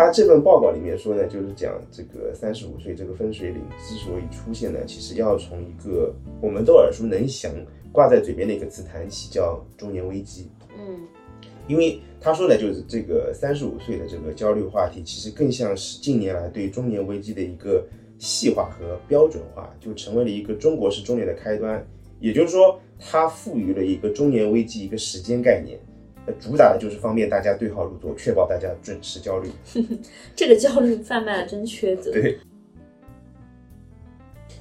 [0.00, 7.52] 他这份报告里面说呢，就是讲这个三十五岁这个分水岭之所以出现呢，其实要从一个我们都耳熟能详、
[7.92, 10.50] 挂在嘴边的一个词谈起，叫中年危机。
[10.78, 11.06] 嗯
[11.68, 17.86] 因为他说的就是这个三十五岁的这个焦虑话题，其实更像是近年来对中年危机的一个
[18.18, 21.86] 细化和标准化，就成为了一个中国式中年的开端。
[22.18, 25.89] 也就是说，它赋予了一个中年危机一个时间概念，呃，
[26.38, 29.50] 主打的就是方便大家对号入座，确保大家准时焦虑。
[30.36, 32.12] 这个焦虑贩卖的真缺德。
[32.12, 32.38] 对，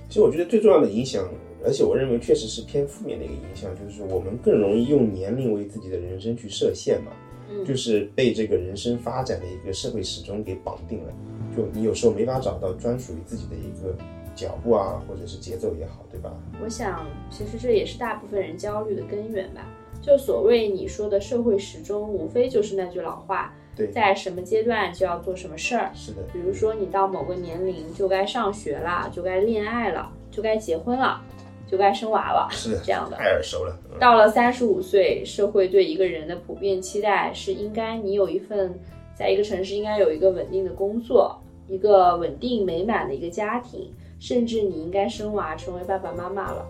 [0.07, 1.27] 其实我觉得最重要的影响，
[1.63, 7.11] 而且我认为确实是偏负面的一个影响，就是我们更容易用年龄为自己的人生去设限嘛，
[7.51, 11.13] 嗯就是被这个人生发展的一个社会时钟给绑定了。
[11.55, 13.95] 就你有时候没法找到专属于自己的一个
[14.33, 16.31] 脚步啊，或者是节奏也好，对吧？
[16.63, 19.67] 我想，其实这也是大部分人焦虑的根源吧。
[20.01, 25.91] 就所谓你说的社会时钟，无非就是那句老话，对，在什么阶段就要做什么事儿。
[25.93, 31.21] 是的，比如说，你到某个年龄就该上学了，就该恋爱了，就该结婚了，
[31.69, 33.17] 就该生娃了，是的这样的。
[33.17, 33.77] 太耳熟了。
[33.91, 38.73] 嗯到了三十五岁，社会对一个人的普遍期待是应该你有一份，
[39.13, 46.65] 在一个城市应该有一个稳定的工作，一个稳定美满的一个家庭，甚至你应该生娃，成为爸爸妈妈了。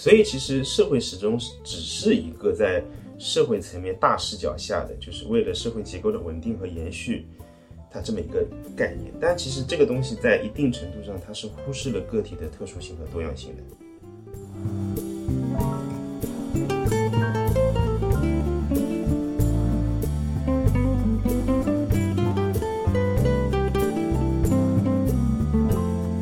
[0.00, 2.82] 所以其实社会始终只是一个在
[3.18, 7.26] 社会层面大视角下的，就是为了社会结构的稳定和延续，
[7.90, 8.42] 它这么一个
[8.74, 9.12] 概念。
[9.20, 13.62] 但其实这个东西在一定程度上，它是忽视了个体的特殊性和多样性的。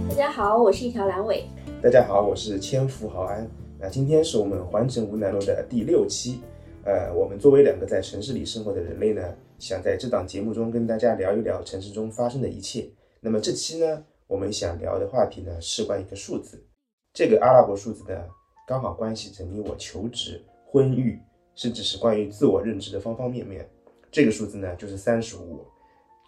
[0.08, 1.44] 大家好，我是一条阑尾。
[1.80, 3.48] 大家好，我是千福豪安。
[3.80, 6.40] 那今天是我们环城无难路的第六期。
[6.84, 9.22] 呃，我们作为两个在城市里生活的人类呢，
[9.60, 12.90] 想在这档节目中跟大家聊一聊城市中发生的一切。
[13.20, 16.60] 那么这期呢，我们想聊的话题呢，事关一个数字。
[17.12, 18.24] 这个阿拉伯数字呢，
[18.66, 21.16] 刚好关系着你我求职、婚育，
[21.54, 23.68] 甚至是关于自我认知的方方面面。
[24.10, 25.60] 这个数字呢，就是三十五，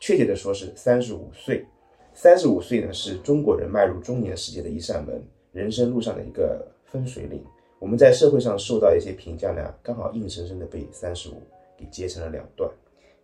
[0.01, 1.67] 确切的说是三十五岁。
[2.15, 7.45] 三十五岁呢，是中国人迈入中年世界的一扇门，人生路上的一个分水岭。
[7.79, 11.41] 我们在社会上受到一些评价呢，刚好硬生生的被三十五
[11.77, 12.71] 给截成了两段。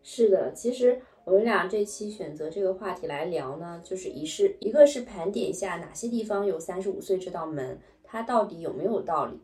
[0.02, 9.34] 是的，其实我们俩这期选择这个话题来聊呢，就是一是一个是盘点一下哪些地方有三十五岁这道门，它到底有没有道理；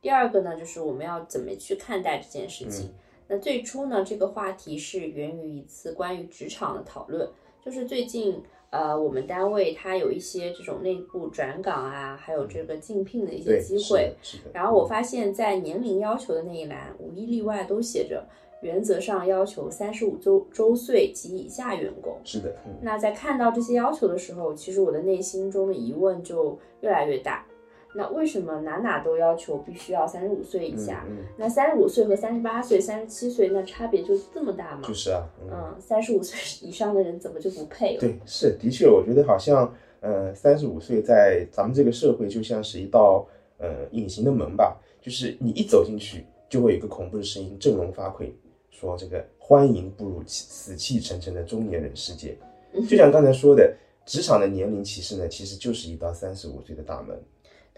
[0.00, 2.90] 第二个呢，就是我们要怎么去看待这件事情。
[3.26, 7.28] 那最初呢，这个话题是源于一次关于职场的讨论，
[7.64, 14.14] 就是最近呃，我们单位它有一些这种内部转岗啊，还有这个竞聘的一些，机会。
[14.52, 18.24] 然后我发现，在年龄要求的那一栏，无一例外都写着，
[18.62, 22.16] 原则上要求三十五周周岁及以下员工。
[22.24, 27.44] 是的，嗯，那在看到这些要求的时候，其实我的内心中的疑问就越来越大。
[27.92, 31.04] 那为什么哪哪都要求必须要三十五岁以下？
[31.08, 34.82] 嗯，那三十五岁和三十八岁、三十七岁，那差别就这么大吗？
[34.86, 38.00] 就是啊，嗯，嗯，三十五岁以上的人怎么就不配了？
[38.00, 43.26] 对，是的确，我觉得好像，呃，三十五岁在咱们这个社会就像是一道
[43.58, 48.30] 呃隐形的门吧，就是你一走进去，就会有一个恐怖的声音振聋发聩，
[48.70, 52.36] 说这个欢迎步入气死气沉沉的中年人世界。
[52.88, 53.74] 就像刚才说的，
[54.06, 57.20] 职场的年龄歧视呢，其实就是一道三十五岁的大门。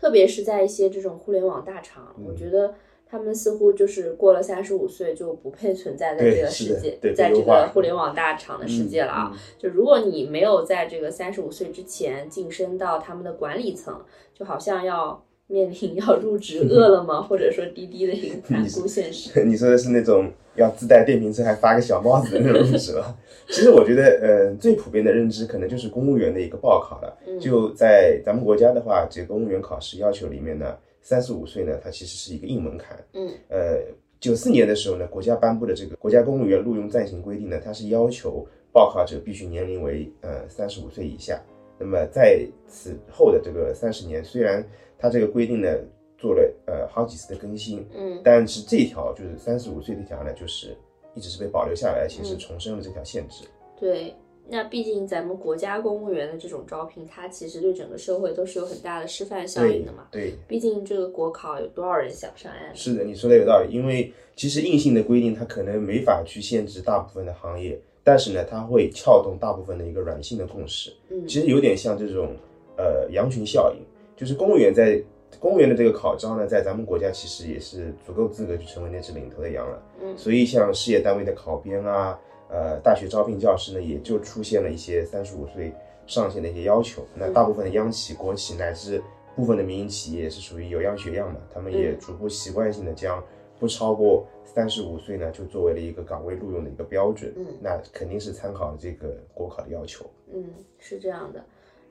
[0.02, 2.74] 特别是在一些这种互联网大厂，嗯我觉得
[3.06, 9.30] 他们似乎就是过了三十五岁就不配存在在这个世界，在这个互联网大厂的世界了啊。
[9.32, 14.04] 嗯就如果你没有在这个三十五岁之前晋升到他们的管理层，
[14.34, 19.30] 就好像要面临要入职饿了么或者说滴滴的一个 残酷现实。
[19.44, 23.14] 你说的是那种要自带电瓶车还发个小帽子的那种入职了。
[23.48, 27.18] 其实我觉得，呃，最普遍的认知可能就是公务员的一个报考了。
[27.26, 32.98] 嗯就在咱们国家的话，这个公务员考试要求里面呢，三十五岁呢，它其实是一个硬门槛。
[33.12, 33.78] 嗯，呃，
[34.20, 41.38] 九四年的时候呢，国家颁布的这个《国家公务员录用暂行规定》呢，它是要求报考者必须年龄为呃三十五岁以下。
[41.78, 44.64] 那么在此后的这个三十年，虽然
[45.02, 45.68] 它这个规定呢
[46.16, 50.76] 做了呃好几次的更新，嗯但是这条就是三十五岁这条呢，就是
[51.14, 53.44] 一直是被保留下来，其实是重申了这条限制。
[53.78, 54.14] 对。
[54.48, 60.08] 那毕竟咱们国家公务员的这种招聘，它其实对整个社会都是有很大的示范效应的嘛。
[60.10, 62.74] 对，毕竟这个国考有多少人想上岸？
[62.74, 63.72] 是的，你说的有道理。
[63.72, 70.92] 因为其实硬性的规定它可能没法去限制大部分的行业，但是呢，它会撬动大部分的一个软性的共识。
[71.08, 72.34] 嗯其实有点像这种
[72.76, 73.80] 呃羊群效应，
[74.16, 75.02] 就是公务员在
[75.40, 79.82] 公务员的这个考招呢，在咱们国家其实也是足够资格去成为那只领头的羊了。
[80.02, 82.18] 嗯所以像事业单位的考编啊，
[82.50, 85.72] 呃，大学招聘教师呢，也就出现了一些三十五岁
[86.06, 87.02] 上限的一些要求。
[87.14, 89.02] 那大部分的央企、国企乃至
[89.34, 93.24] 部分的民营企业也是属于有样学样嘛，他们也逐步习惯性的将
[93.58, 97.32] 不超过三十五岁呢，就作为了一个岗位录用的一个标准。
[97.36, 100.04] 嗯，那肯定是参考了这个国考的要求。
[100.30, 100.44] 嗯，
[100.78, 101.42] 是这样的。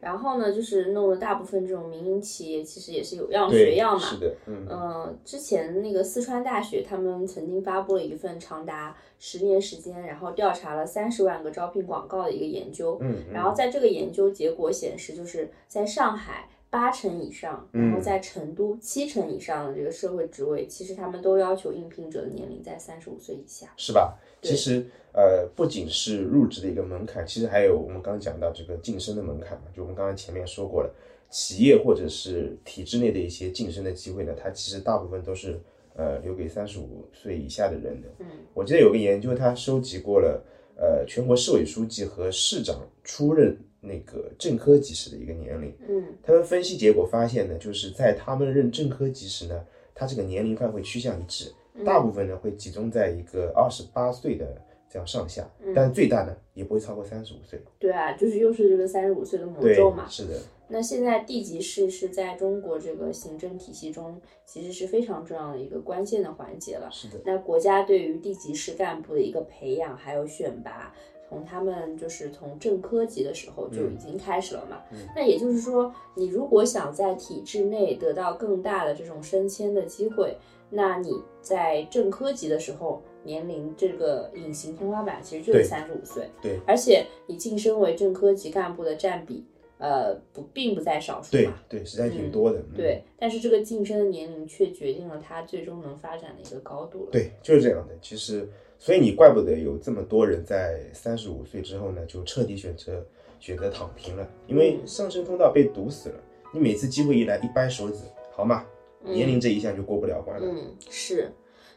[0.02, 4.00] 然后呢，就是弄了大部分这种民营企业其实也是有样学样嘛。
[4.00, 4.66] 是的，嗯。
[4.68, 12.98] 呃，之前那个四川大学他们曾经发布了一份长达十年时间，然后调查了三十万个招聘广告的一个研究。
[13.00, 13.26] 嗯。
[13.32, 23.68] 然后在这个研究结果显示，就是在上海八成以上，然后在成都七成以上的这个社会职位，其实他们都要求应聘者的年龄在三十五岁以下。
[23.78, 24.18] 是吧？
[24.42, 24.88] 其实。
[25.14, 29.66] 呃，不仅是入职的一个门槛，其实还有我们刚刚讲到这个晋升的门槛嘛。
[29.76, 30.96] 就我们刚刚前面说过了，
[31.30, 35.60] 企业或者是体制内的一些晋升的机会呢，它其实大部分都是
[35.98, 38.08] 呃留给三十五岁以下的人的。
[38.20, 40.42] 嗯，我记得有个研究，他收集过了
[40.78, 45.76] 呃全国市委书记和市长出任那个正科级时的一个年龄。
[45.90, 51.52] 嗯，他们分析结果发现呢，就是在他们任正科级时呢，他这个年龄范围趋向一致，
[51.86, 54.62] 大部分呢会集中在一个二十八岁的。
[54.94, 57.58] 这样上下，但最大的也不会超过三十五岁。
[57.80, 60.06] 对啊，就是又是这个三十五岁的魔咒嘛。
[60.10, 60.38] 是的。
[60.68, 66.90] 那现在地级市是在中国这个行政体系中，其实是非常重要的一个关键的环节了。
[66.92, 67.22] 是的。
[67.24, 70.94] 那国家对于地级市干部的一个培养还有选拔，
[71.32, 74.82] 从他们就是从正科级的时候就已经开始了嘛。
[75.16, 80.36] 那也就是说，你如果想在体制内得到更大的这种升迁的机会，
[80.70, 83.02] 那你在正科级的时候。
[83.24, 89.46] 年龄这个隐形天花板其实就是三十五岁，对，而且你晋升为正科级干部的占比，
[89.78, 93.04] 呃，不并不在少数嘛，对，实在挺多的，对。
[93.20, 97.94] 但是这个晋升的年龄却决定了他最终能发展的一个高度了，对，就是这样的。
[98.02, 98.50] 其实，
[98.84, 103.06] 所以你怪不得有这么多人在三十五岁之后呢，就彻底选择
[103.40, 106.16] 选择躺平了，因为上升通道被堵死了。
[106.52, 108.66] 你每次机会一来，一掰手指，好嘛，
[109.04, 111.32] 年龄这一项就过不了关了，嗯，是。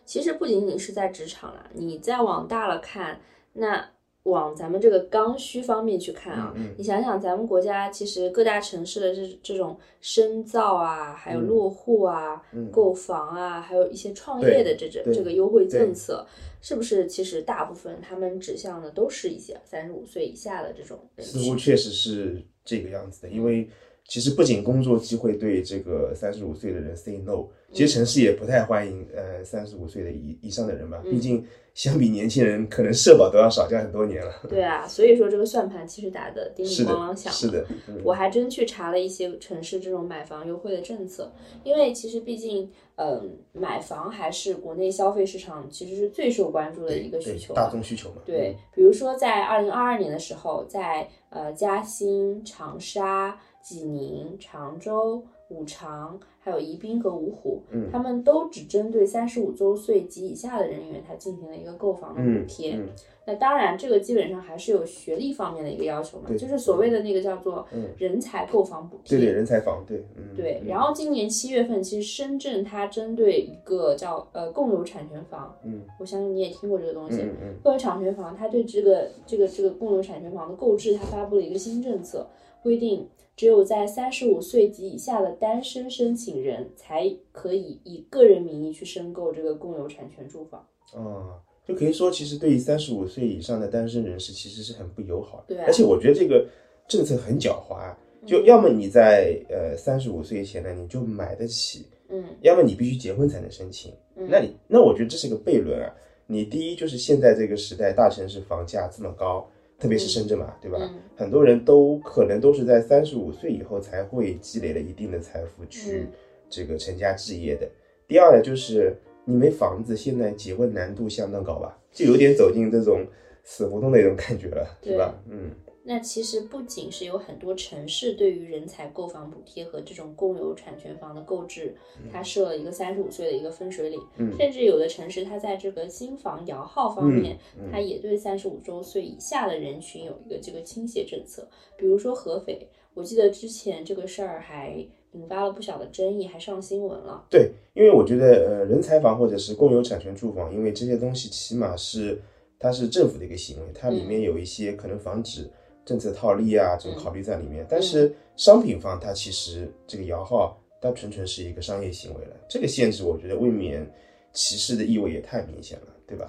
[0.06, 3.20] 其实不仅仅是在职场啦，你再往大了看，
[3.52, 3.86] 那
[4.24, 12.42] 往咱们这个刚需方面去看啊，你想想咱们国家其实各大城市的这这种深造啊，还有落户啊、
[12.72, 16.26] 购房啊，还有一些创业的这这这个优惠政策，
[16.60, 23.68] 是不是其实大部分他们指向的都是一些三十五岁以下的这种人似乎确实是这个样子的，因为。
[24.06, 31.00] 其实不仅工作机会对这个三十五岁的人 say no，其实城市也不太欢迎呃三十五岁的以以上的人吧。
[31.02, 34.30] 毕竟相比年轻人，可能社保都要少交很多年了。
[34.46, 37.32] 对啊，所以说这个算盘其实打的叮叮咣啷响。
[37.32, 37.66] 是的，
[38.04, 41.32] 我还真去查了一些城市这种买房优惠的政策，
[41.64, 48.16] 因为其实毕竟嗯买房还是国内消费市场其实是最受关注的一个需求，大众需求嘛。
[48.26, 53.40] 对，比如说在二零二二年的时候，在呃嘉兴、长沙。
[53.64, 62.78] 济宁、常州、五常，还有宜宾和芜湖，嗯，他们都只针对三十五周岁及以下的人员，他进行了一个购房的补贴。
[63.26, 67.66] 那当然，这个基本上还是有学历方面的一个要求嘛，就是所谓的那个叫做
[67.96, 69.16] 人才购房补贴。
[69.16, 70.04] 对对，人才房，对，
[70.36, 70.62] 对。
[70.66, 82.26] 然后今年七月份，其实深圳它针对一个叫呃共有产权房，嗯，我相信你也听过这个东西，嗯嗯，共有产权房，它对这个这个这个共有产权房的购置，它发布了一个新政策，
[82.62, 83.08] 规定。
[83.36, 90.64] 只有在三十五岁及以下的单身申请人才可以以个人名义去申购这个共有产权住房。
[90.94, 95.54] 啊，就可以说，其实对于三十五岁以上的单身人士，其实是很不友好的。
[95.56, 96.46] 对，而且我觉得这个
[96.86, 97.92] 政策很狡猾，
[98.24, 103.92] 就要么你在呃三十五岁前呢，你就买得起，嗯，要么你必须结婚才能申请。
[104.16, 105.92] 嗯那你那我觉得这是个悖论啊。
[106.26, 109.46] 你第一就是现在这个时代，大城市房价这么高。
[109.84, 110.90] 特别是深圳嘛，对吧？
[111.14, 116.06] 很多人都可能都是在三十五岁以后才会积累了一定的财富去
[116.48, 117.68] 这个成家置业的。
[118.08, 123.06] 第二呢，就是你没房子，现在结婚难度相当高吧，就有点走进这种
[123.42, 125.14] 死胡同的一种感觉了，对吧？
[125.28, 125.50] 嗯。
[125.86, 131.76] 那其实不仅是有很多城市对于人才购房补贴和这种共有产权房的购置，
[132.10, 134.00] 它设了一个三十五岁的一个分水岭，
[134.38, 137.38] 甚至有的城市它在这个新房摇号方面，
[137.70, 141.46] 它也对三十五周岁以下的人群有一个这个倾斜政策。
[141.76, 144.74] 比如说合肥，我记得之前这个事儿还
[145.12, 147.26] 引发了不小的争议，还上新闻了。
[147.28, 152.22] 对，因为我觉得呃，人才房或者是共有产权住房，因为这些东西起码是
[152.58, 155.50] 它是政府的一个行为，它里面有一些可能防止。
[155.84, 157.66] 政策套利啊，这种考虑在里面。
[157.68, 162.36] 但是商品房它其实这个摇号，它纯纯是一个商业行为了。
[162.48, 163.84] 这个限制，我觉得未免
[164.32, 166.26] 歧视的意味也太明显了，对吧？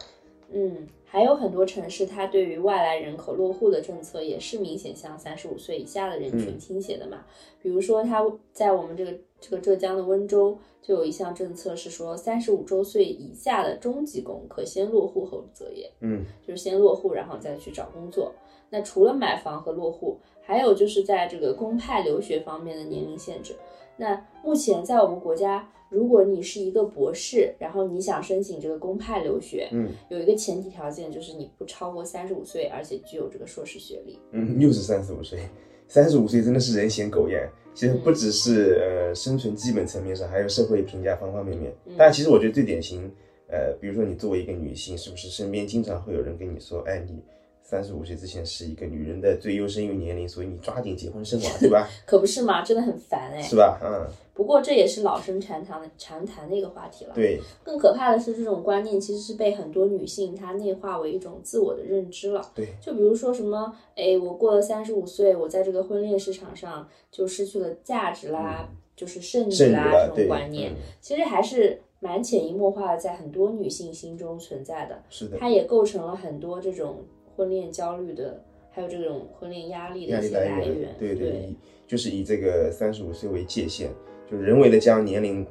[0.51, 0.87] 嗯。
[1.07, 7.23] 还有很多城市，它对于外来人口落户的政策也是明显向三十五岁以下的人群倾斜的嘛。
[7.61, 8.21] 比如说，它
[8.51, 18.33] 在我们这个这个浙江的温州就有一项政策是说，三十五周岁以下的中级工可先落户后择业，嗯，就是先落户，然后再去找工作。
[18.69, 23.55] 那除了买房和落户，还有就是在这个公派留学方面的年龄限制。
[23.97, 34.19] 那目前在我们国家，如果你是一个博士，然后你想申请这个公派留学，嗯，有一个前提条件就是你不超过三十五岁，而且具有这个硕士学历。
[34.31, 35.39] 嗯，又是三十五岁，
[35.87, 37.49] 三十五岁真的是人嫌狗厌。
[37.73, 41.73] 其实不只是呃生存基本层面上，还有社会评价方方面面。
[41.97, 43.09] 但其实我觉得最典型，
[43.47, 47.21] 呃，比如说你作为一个女性，是不是身边经常会有人跟你说，哎，你。
[47.67, 51.89] 三十五岁之前是一个女人的最优生育年龄，所以你抓紧结婚生娃， 对吧？
[52.05, 53.79] 可不是嘛，真的很烦哎，是吧？
[53.83, 54.05] 嗯。
[54.35, 57.13] 不过这也是老生常谈的常谈的一个话题了。
[57.15, 57.41] 对。
[57.63, 62.51] 更可怕的是，这种观念其实是被很多女性她内化为一种自我的认知了。
[62.53, 62.67] 对。
[62.79, 75.01] 就比如说什么，哎，我过了三十五岁，我在这个婚恋市场上就失去了价值啦，就是剩女啦这种观念，其实还是蛮潜移默化的在很多女性心中存在的。
[75.09, 75.37] 是的。
[75.39, 76.97] 它也构成了很多这种。
[77.35, 81.53] 婚恋焦虑的，还有这种婚恋压力的一些来源，对对，
[81.87, 83.89] 就是以这个三十五岁为界限，
[84.29, 85.45] 就人为的将年龄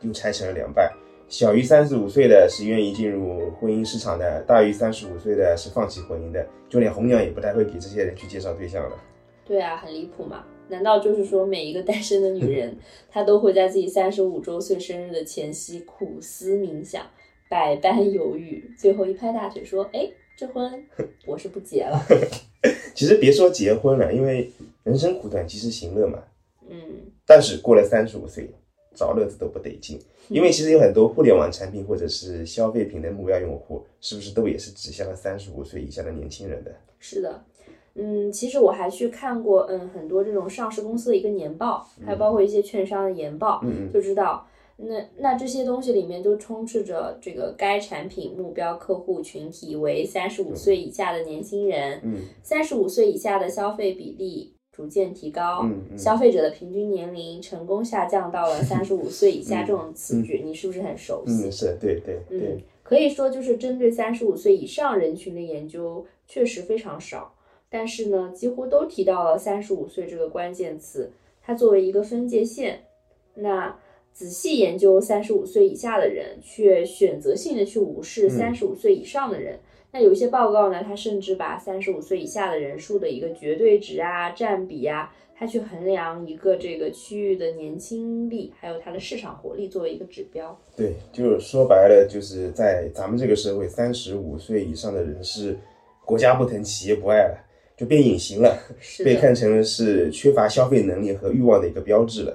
[0.00, 0.90] 又拆成了两半，
[1.28, 8.96] 小于三十五岁的是愿意进入婚姻市场的，大于三十五岁的是放弃婚姻的，就连红娘也不太会给这些人去介绍对象了。
[9.44, 10.44] 对啊，很离谱嘛？
[10.68, 12.76] 难道就是说每一个单身的女人，
[13.08, 17.06] 她都会在自己三十五周岁生日的前夕苦思冥想，
[17.48, 20.84] 百般犹豫，最后一拍大腿说：“哎。”这婚
[21.26, 21.98] 我是不结了。
[22.94, 24.50] 其实别说结婚了，因为
[24.84, 26.22] 人生苦短，及时行乐嘛。
[26.68, 26.76] 嗯。
[27.24, 28.50] 但是过了三十五岁，
[28.94, 29.98] 找乐子都不得劲。
[30.28, 36.74] 因为其实有很多互联网产品或者是消费品的目标用户，是不是都也是指向了三十五岁以下的年轻人的？
[36.98, 37.44] 是的。
[37.94, 44.46] 嗯，其实我还去看过，嗯，很多这种上市公司的一个年报，还包括一些券商的研报，就知道。
[44.78, 61.46] 那那这些东西里面都充斥着这个该产品目标客户群体为三十五岁以下的年轻人，嗯，三十五岁以下的消费比例逐渐提高，嗯，消费者的平均年龄成功下降到了三十五岁以下这种词句，你是不是很熟悉？
[61.46, 67.34] 嗯，是对对对，可以说就是针对三十五岁以上人群的研究确实非常少，
[67.70, 72.82] 但是呢，几乎都提到了三十五岁这个关键词，它作为一个分界线，
[73.36, 73.74] 那。
[74.16, 79.58] 仔细研究三十五岁以下的人，却选择性的去无视三十五岁以上的人。
[79.92, 90.58] 那有一些报告呢，他甚至把三十五岁以下的人数的一个绝对值啊、占比啊，他去衡量一个这个区域的年轻力，还有它的市场活力作为一个指标。
[90.74, 95.54] 对，就是说白了，就是在咱们这个社会，三十五岁以上的人是
[96.06, 97.38] 国家不疼、企业不爱了，
[97.76, 98.58] 就变隐形了，
[99.04, 102.34] 被看成是缺乏消费能力和欲望的一个标志了。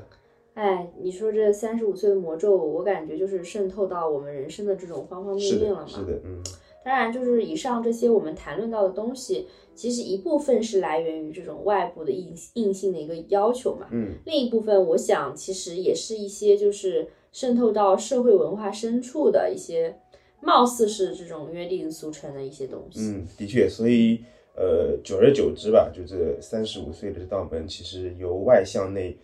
[0.54, 5.88] 哎，你说这三十五岁的魔咒，我感觉就是渗透到我们人生的这种方方面面了嘛。
[5.88, 6.44] 是的，嗯。
[6.84, 13.88] 当然，就是以上这些我们谈论到的东西，其实一部分是来源于这种外部的硬硬性的一个要求嘛。
[13.92, 14.16] 嗯。
[14.26, 19.96] 另一部分，我想其实也是一些就是渗透到社会文化深处的一些，
[20.42, 23.00] 貌似是这种约定俗成的一些东西。
[23.00, 24.20] 嗯，的确，所以
[24.56, 29.16] 呃，久而久之吧，就这三十五岁的这道门，其实由外向内。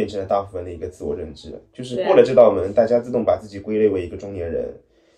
[0.00, 4.72] 变成了大部分的一个自我认知，就是过了这道门，大家自动把自己归类为一个中年人。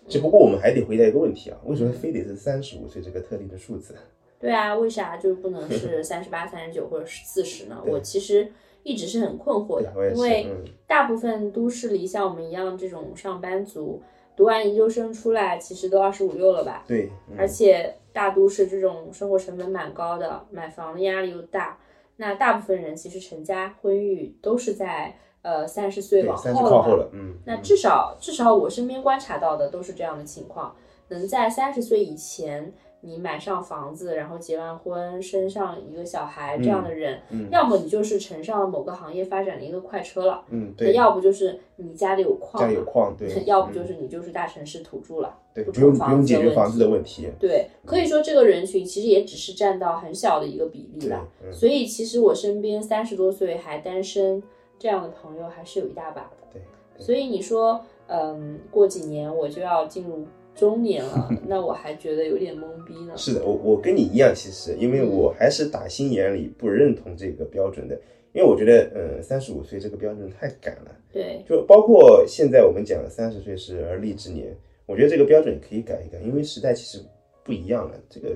[0.09, 3.95] 只不过我们还得回答一个问题啊，为什么非得是三十五岁这个特定的数字？
[4.37, 7.81] 对啊，为啥就不能是 三十八、三十九或者是四十呢？
[7.85, 8.51] 我其实
[8.83, 10.45] 一直是很困惑的，因为
[10.85, 14.01] 大部分都市里像我们一样这种上班族，
[14.35, 16.83] 读完研究生出来，其实都二十五六了吧？
[16.85, 21.77] 对，而且大都市这种生活成本蛮高的，买房的压力又大。
[22.17, 30.75] 那大部分人其实成家婚育都是在呃三十岁往后了，嗯，那至少至少我身边观察到的都是这样的情况，
[31.09, 32.73] 能在三十岁以前。
[33.05, 37.19] 你买上房子，然后结完婚，生上一个小孩，这样的人，
[37.51, 54.41] 要么你就是乘上了某个行业发展的一个快车了，嗯，对，要不就是你家里有矿，家里有矿，对， 要不就是你就是大城市土著了，对，不用不用解决房子的问题，对，可以说这个人群其实也只是占到很小的一个比例了，所以其实我身边三十多岁还单身
[54.79, 56.61] 这样的朋友还是有一大把的，对，
[56.97, 60.25] 所以你说，嗯，过几年我就要进入。
[60.55, 63.13] 中年了， 那我还觉得有点懵逼呢。
[63.17, 67.95] 是的，我我跟你一样，其实因为我还是打心眼里不认同这个标准的，
[68.33, 70.91] 因为我觉得，嗯，三十五岁这个标准太赶了。
[71.11, 74.55] 对，就包括现在我们讲三十岁是而立之年，
[74.85, 77.03] 我觉得这个标准可以改一改，因为时代其实
[77.43, 78.35] 不一样了，这个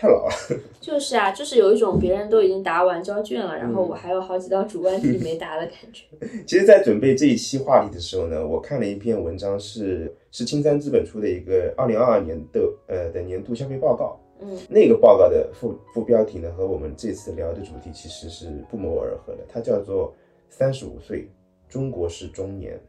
[0.00, 0.32] 太老了。
[0.80, 6.04] 就是啊，就是有一种别人都已经答完交卷了，然嗯后我还有好几道主观题没答的感觉。
[6.46, 14.18] 其实，在准备这一期话题的时候呢，我看了一篇文章是，是青山资本出的一个二零二二年的呃的年度消费报告。
[14.40, 20.14] 嗯，那个报告的副副标题呢，和我们这次聊的主题其实是不谋而合的，它叫做
[20.48, 21.28] “三十五岁，
[21.68, 22.80] 中国式中年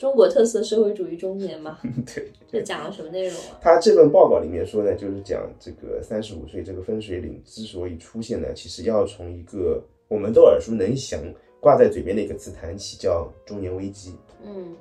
[0.00, 1.78] 中国特色社会主义中年嘛，”。
[2.14, 3.60] 对，这讲了什么内容啊？
[3.60, 11.20] 他这份报告里面说呢，就是讲这个三十五岁这个分水岭之所以出现呢，其实要从一个我们都耳熟能详、
[11.60, 14.14] 挂在嘴边的一个词谈起，叫中年危机。
[14.42, 14.74] 嗯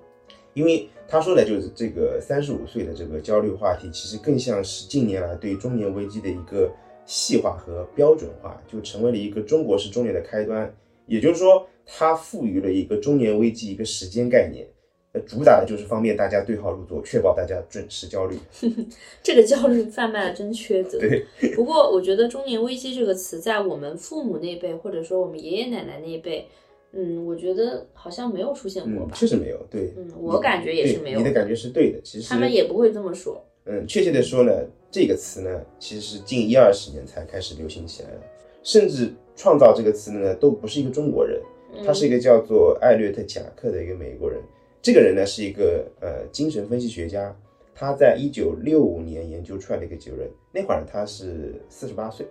[0.56, 6.70] 因为他说的就是这个三十五岁的这个焦虑话题，其实更像是近年来对中年危机的一个
[7.06, 10.74] 细化和标准化，就成为了一个中国式中年的开端。
[11.06, 14.68] 也就是说，它赋予了一个中年危机一个时间概念，
[15.12, 18.38] 呃，主打的就是方便大家对号入座，确保大家准时焦虑。
[19.24, 21.00] 这个焦虑贩卖的真缺德。
[21.00, 21.26] 对，
[21.56, 26.48] 不过我觉得“中年危机”这个词在我们父母那辈，或者说我们爷爷奶奶那一辈，
[26.92, 29.16] 嗯，我觉得好像没有出现过嗯，吧。
[29.16, 29.58] 确实没有。
[29.68, 32.00] 对，嗯，我感觉也是没有你的感觉是对的。
[32.04, 33.44] 其实他们也不会这么说。
[33.66, 34.54] 嗯，确切的说呢，
[34.92, 38.22] 这个词呢，其实是近一二十年才开始流行起来的，
[38.62, 41.42] 甚至创造这个词的呢，都不是一个中国人，
[41.84, 44.40] 他是一个叫做艾略特·贾克的一个美国人。
[44.82, 47.36] 这个人呢，是一个呃精神分析学家，
[47.76, 50.30] 他在一九六五年研究出来的一个结论。
[50.54, 52.26] 那会儿他是四十八岁，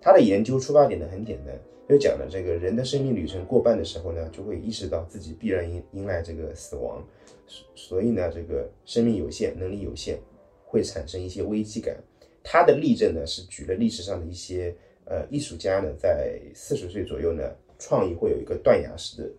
[0.00, 1.58] 他的研究出发点呢很简单，
[1.88, 7.02] 就讲了这个人的生命旅程过半的时候呢，就会意识到自己必然迎迎来这个死亡，
[7.46, 10.18] 所所以呢，这个生命有限，能力有限。
[10.66, 11.96] 会产生一些危机感。
[12.42, 19.30] 他的例证呢是举了历史上的一些呃艺术家呢，在四十岁左右呢，创意会有一个断崖式的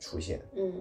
[0.00, 0.40] 出现。
[0.56, 0.72] 嗯，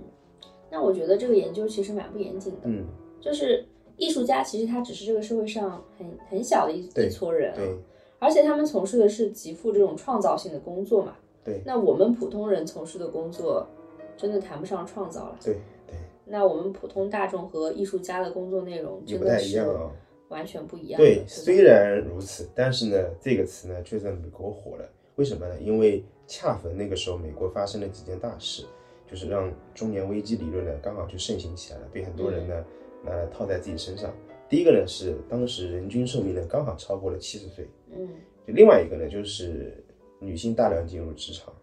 [0.71, 2.61] 那我觉得这个研究其实蛮不严谨的。
[2.63, 2.87] 嗯，
[3.19, 3.63] 就是
[3.97, 7.77] 艺术家其实他只是这个社会上很很小的一一撮人、啊，对
[8.17, 11.15] 而且他们从事的是极富这种创造性的工作嘛。
[11.43, 13.67] 对那我们普通人从事的工作，
[14.15, 15.37] 真的谈不上创造了。
[15.43, 15.55] 对
[15.87, 19.91] 对，那我们普通大众和艺术家的工作内容也不太一真的是样啊。
[20.29, 21.05] 完全不一样的。
[21.05, 24.89] 对，虽然如此，但是呢，这个词呢却在美国火了。
[25.15, 25.59] 为什么呢？
[25.59, 28.63] 因为恰逢那个时候，美国发生了几件大事，
[29.11, 32.65] 就是让中年危机理论呢刚好就盛行起来了，被很多人呢
[33.03, 34.09] 拿来套在自己身上。
[34.47, 38.07] 第一个呢是当时人均寿命呢刚好超过了七十岁，嗯
[38.47, 39.83] 就另外一个呢就是
[40.19, 41.53] 女性大量进入职场。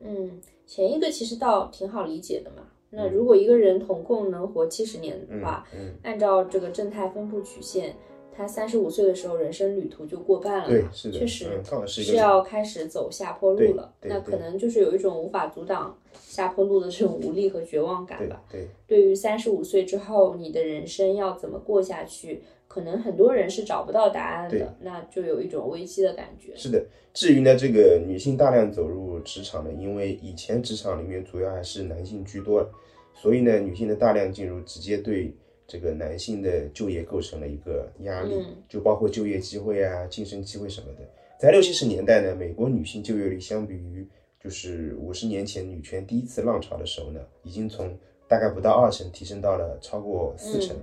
[0.00, 2.68] 嗯，前一个其实倒挺好理解的嘛。
[2.90, 7.96] 那如果一个人统共能活七十年的话，嗯，按照这个正态分布曲线，
[8.36, 10.68] 他三十五岁的时候，人生旅途就过半了。
[10.68, 13.94] 对，是的，确实是要开始走下坡路了。
[14.02, 18.42] 那可能就是有一种无法阻挡下坡路的这种无力和绝望感吧。
[18.50, 26.54] 对，对于三十五岁之后你的人生要怎么过下去，可能很多人是找不到答案的，那就有一种危机的感觉。
[26.56, 26.84] 是的。
[27.12, 32.68] 至于呢，这个女性大量走入职场呢，因为以前职场里面主要还是男性居多，
[33.14, 35.32] 所以呢，女性的大量进入直接对
[35.66, 41.00] 这个男性的就业构成了一个压力，嗯就包括就业机会啊、晋升机会什么的。
[41.38, 44.06] 在六七十年代呢，美国女性就业率相比于
[44.42, 47.96] 就是五十年前女权第一次浪潮的时候呢，已经从
[48.28, 50.76] 大概不到二成提升到了超过四成。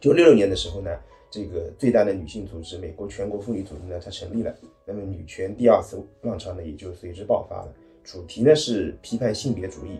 [0.00, 0.98] 就六六年的时候呢，
[1.30, 4.54] 这个最大的女性组织美国全国妇女组织呢，它成立了。
[4.84, 7.74] 那么女权第二次浪潮呢，也就随之爆发了。
[8.04, 9.98] 主题呢是批判性别主义，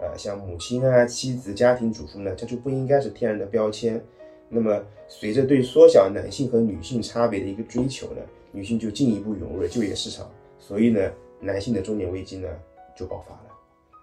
[0.00, 4.02] 呃，像母亲啊、妻子、家庭主妇呢，它就不应该是天然的标签。
[4.48, 12.48] 那么随着对缩小男性和女性差别的一个追求呢，女性就进一步涌入了就业市场，所以呢，男性的中年危机呢
[12.96, 13.50] 就爆发了。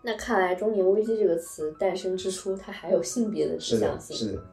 [0.04, 4.44] 那看来“中年危机”这个词诞生之初，它还有性别的，指向性，是的，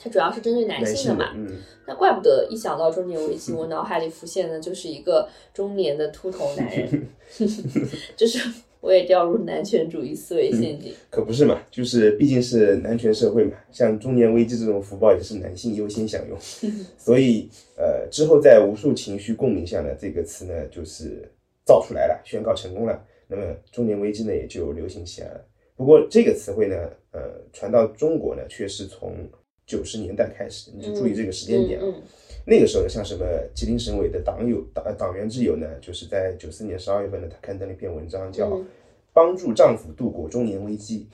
[0.00, 1.32] 它主要是针对男性的嘛。
[1.34, 7.08] 嗯，那怪不得一想到中年危机，我脑海里浮现的就是一个中年的秃头男人
[8.14, 8.48] 就是
[8.82, 10.92] 我也掉入男权主义思维陷阱。
[11.08, 16.36] 可不是嘛，就是毕竟是男权社会嘛，像中年危机这种福报也是男性优先享用，
[16.98, 21.30] 所以呃之后在无数情绪共鸣下呢，这个词呢就是
[21.64, 23.02] 造出来了，宣告成功了。
[23.28, 25.44] 那么中年危机呢也就流行起来了。
[25.76, 26.76] 不过这个词汇呢，
[27.12, 27.20] 呃，
[27.52, 29.14] 传到中国呢，却是从
[29.64, 31.84] 九十年代开始，你就注意这个时间点啊。
[31.86, 32.02] 嗯嗯
[32.44, 33.24] 那个时候，像什么
[33.54, 38.66] 吉林省委的党友党党员之友呢，就是在九四年十二月份呢，他刊登了一篇文章，叫《嗯
[39.14, 41.06] 帮助丈夫度过中年危机》。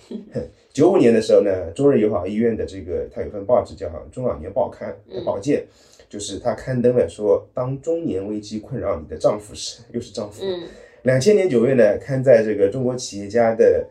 [0.73, 5.67] 九五年的时候呢，中日友好医院的这个他有份报纸叫《中老年报刊》的报件，
[6.09, 10.43] 就是他刊登了说，当中年危机困扰你的丈夫时，又是丈夫。
[10.45, 10.69] 嗯
[11.03, 13.87] 两千年九月呢，刊在这个中国企业家的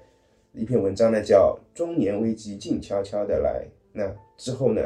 [0.54, 3.64] 一篇文章呢，叫《中年危机静悄悄的来》。
[3.94, 4.82] 那之后呢，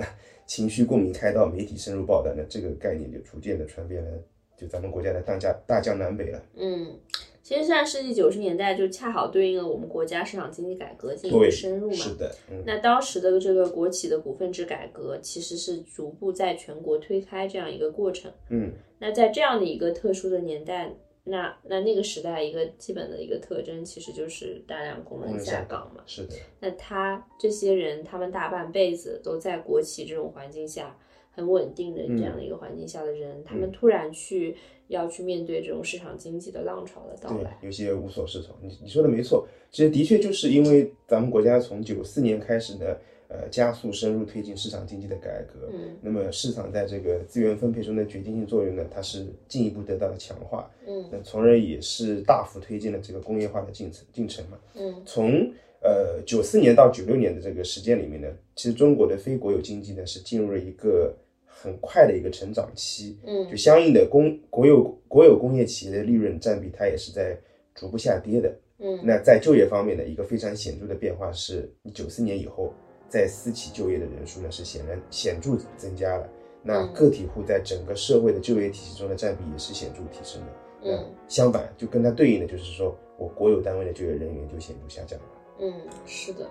[0.52, 4.12] 情绪共鸣开到媒体深入报道，那这个概念就逐渐的传遍了，
[4.58, 6.44] 就咱们国家的大江大江南北了。
[6.58, 7.00] 嗯，
[7.42, 11.96] 其实上世纪九十年代就恰好对应了我们国家市场经济改革进一步深入嘛。
[11.96, 18.30] 是的，嗯，那当时的这个国企的股份制改革，其实是逐步在全国推开这样一个过程。
[18.50, 26.04] 嗯，那在这样的一个特殊的年代，那那那个时代一个基本的一个特征，其实就是大量工人下岗嘛。
[26.06, 30.98] 是的，那他这些人，他们大半辈子都在国企这种环境下
[31.32, 34.58] 很稳定的这样的一个环境下的人，他们突然去
[34.88, 38.56] 要去面对这种市场经济的浪潮的到来，，有些无所适从。
[38.62, 42.98] 你你说的没错，其实的确就是因为咱们国家从九四年开始呢，
[43.34, 54.60] 呃，加速深入推进市场经济的改革，嗯那么市场在这个资源分配中的决定性作用呢，它是进一步得到了强化，嗯那从而也是大幅推进了这个工业化的进程进程嘛。
[54.76, 55.50] 嗯从
[55.82, 61.16] 呃九四年到九六年的这个时间里面呢，其实中国的非国有经济呢是进入了一个
[61.46, 67.38] 很快的一个成长期，嗯就相应的工国有国有工业企业的利润占比，它也是在
[67.74, 68.54] 逐步下跌的。
[68.84, 72.74] 嗯那在就业方面的一个非常显著的变化是，九四年以后，
[73.12, 76.28] 在私企就业的人数呢是显然显著增加了。
[76.64, 80.48] 那嗯个体户在整个社会的就业体系中的占比也是显著提升的。
[80.82, 85.26] 那嗯相反，就跟它对应的就是说，我国有单位的就业人员就显著下降了。
[85.60, 85.74] 嗯，
[86.06, 86.48] 是的。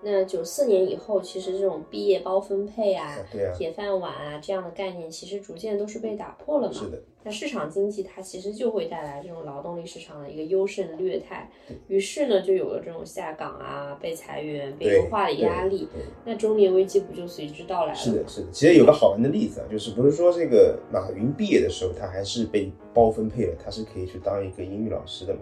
[0.00, 6.72] 那九四年以后，其实这种毕业包分配啊、对啊，铁饭碗啊这样的概念，其实逐渐都是被打破了嘛。
[6.72, 11.50] 是的，那市场经济它其实就会带来这种劳动力市场的一个优胜劣汰，
[11.88, 15.88] 于是呢，就有了这种下岗啊、被裁员、被优化的压力。
[16.24, 17.98] 那中年危机不就随之到来了？
[17.98, 18.46] 是的，是的。
[18.52, 25.40] 其实有个好玩的例子啊，就是不是说这个马云毕业的时候，他还是被包分配了，他是可以去当一个英语老师的嘛。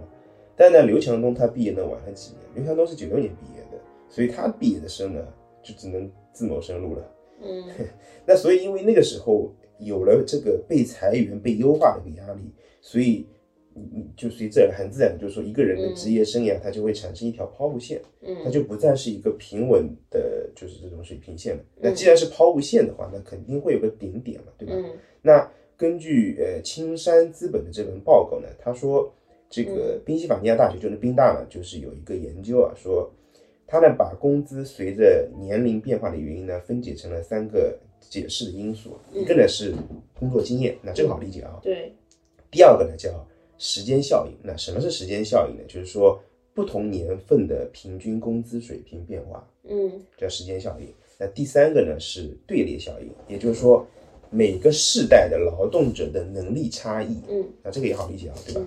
[0.56, 3.65] 但呢，刘强东他毕业呢晚了几年，刘强东是九六年毕业的，
[4.08, 5.26] 所以他毕业的时候呢，
[5.62, 7.12] 就只能自谋生路了。
[7.42, 7.64] 嗯
[8.26, 13.26] 那所以因为那个时候有了这个被裁员、被优化的一个压力，所以
[13.74, 18.00] 你你就随自然很自然的就是说，一个人的职业生涯它就会产生一条抛物线。
[18.42, 21.62] 它嗯就不再是一个平稳的，就是这种水平线了。
[21.78, 24.74] 那既然是抛物线的话，那肯定会有个顶点嘛，对吧？
[24.76, 24.92] 嗯
[25.22, 29.12] 那根据呃青山资本的这份报告呢，他说
[29.50, 33.12] 这个宾夕法尼亚大学就是宾大嘛，就是有一个研究啊，说
[33.66, 39.74] 他呢把工资随着年龄变化的原因呢分解成了三个解释的因素，一个呢是
[40.18, 41.58] 工作经验，那这个好理解啊。
[41.62, 41.92] 对，
[42.50, 43.26] 第二个呢叫
[43.58, 44.32] 时间效应。
[44.42, 45.62] 那什么是时间效应呢？
[45.66, 46.22] 就是说
[46.54, 50.86] 不同年份的平均工资水平变化，嗯叫时间效应。
[51.18, 53.86] 那第三个呢是队列效应，也就是说
[54.30, 57.20] 每个世代的劳动者的能力差异。
[57.28, 58.60] 嗯那这个也好理解啊，对吧？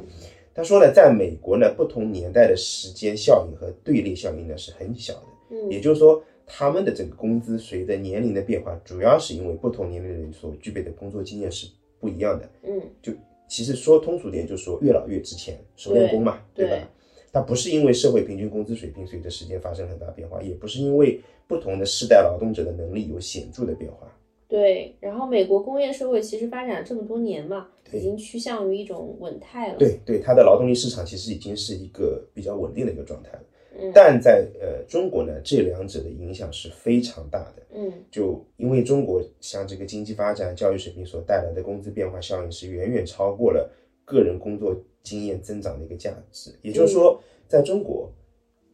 [0.59, 11.65] 他说呢，在美国呢，不同年代的时间效应和队列效应呢是很小的，嗯也就是说，他们的这个工资随着年龄的变化，主要是因为不同年龄的人所具备的工作经验是
[11.97, 12.49] 不一样的。
[12.63, 13.13] 嗯就
[13.47, 16.89] 其实说通俗点，就是说越老越值钱，熟练工嘛，对吧？
[17.31, 24.13] 它不是因为社会平均工资水平随着时间发生很大变化，也不是因为不同的世代劳动者的能力有显著的变化。
[24.49, 24.93] 对。
[24.99, 29.77] 然后美国工业社会其实发展了这么多年嘛，已经趋向于一种稳态了。
[29.77, 33.43] 对对，它的劳动力市场其实已经是一个比较稳定的一个状态了。
[33.81, 37.63] 嗯但在呃中国呢，这两者的影响是非常大的。
[37.71, 43.71] 嗯就因为中国像这个经济发展、教育水平所带来的工资变化效应是远远超过了
[44.03, 46.51] 个人工作经验增长的一个价值。
[46.61, 48.11] 也就是说，在中国，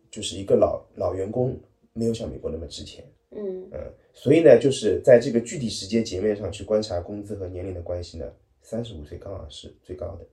[0.09, 1.55] 就是一个老老员工
[1.93, 3.03] 没有像美国那么值钱。
[3.31, 10.25] 嗯嗯，所以呢，就是在这个具体时间截面上去观察工资和年龄的关系呢，三十五岁刚好是最高的。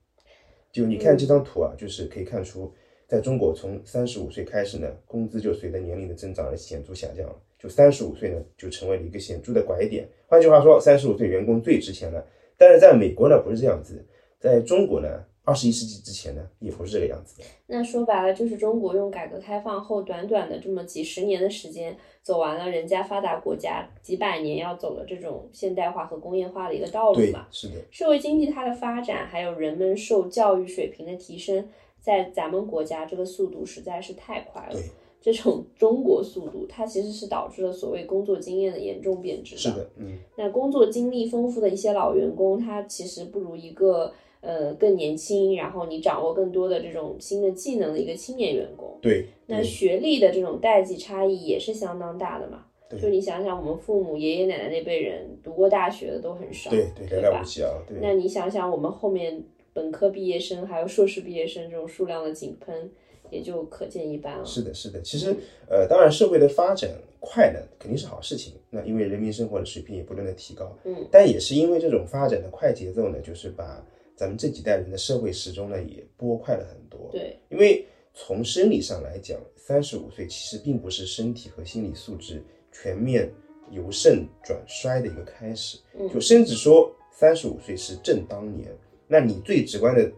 [0.71, 2.73] 就你看这张图啊，就是可以看出，
[3.07, 7.37] 在中国从三十五岁开始呢，工资就随着年龄的增长而显著下降了。
[7.59, 10.09] 就三十五岁呢，就成为了一个显著的拐点。
[10.27, 12.27] 换句话说，三十五岁员工最值钱了。
[12.57, 14.05] 但是在美国呢，不是这样子，
[14.41, 17.45] 在中国呢，二十一世纪之前呢，也不是这个样子的。
[17.67, 31.69] 那说白了，就是中国用改革开放后短短的这么几十年的时间，走完了人家发达国家几百年要走的这种现代化和工业化的一个道路对嘛。，是的，社会经济它的发展，还有人们受教育水平的提升，
[32.01, 34.83] 在咱们国家这个速度实在是太快了对。
[35.21, 48.99] 这种 中国速度，它其实是导致了所谓工作经验的严重贬值是的，嗯，那工作经历丰富的一些老员工，他其实不如一个呃更年轻，然后你掌握更多的这种新的技能的一个青年员工。
[49.01, 52.67] 对，对那学历的这种代际差异也是相当大的嘛。
[53.01, 57.43] 就你想想，我们父母、爷爷奶奶那辈人读过大学的都很少，对对，寥寥无？
[57.43, 57.97] 几啊，对。
[58.03, 62.91] 那你想想，我们后面本科毕业生还有硕士毕业生这种数量的井喷，
[63.31, 64.45] 也就可见一斑了。
[64.45, 65.01] 是的，是的。
[65.01, 65.35] 其实，
[65.71, 68.53] 呃，当然社会的发展快呢，肯定是好事情。
[68.69, 73.83] 那因为人民生活的水平也不断的提高，嗯，但也是因为这种发展的快节奏呢，就是把
[74.17, 77.09] 咱们这几代人的社会时钟呢也拨快了很多。
[77.13, 83.31] 对，因为从生理上来讲，三十五岁其实并不是身体和心理素质全面
[83.71, 88.71] 由盛转衰的一个开始，嗯就甚至说三十五岁是正当年。
[89.09, 90.11] 那你最直观的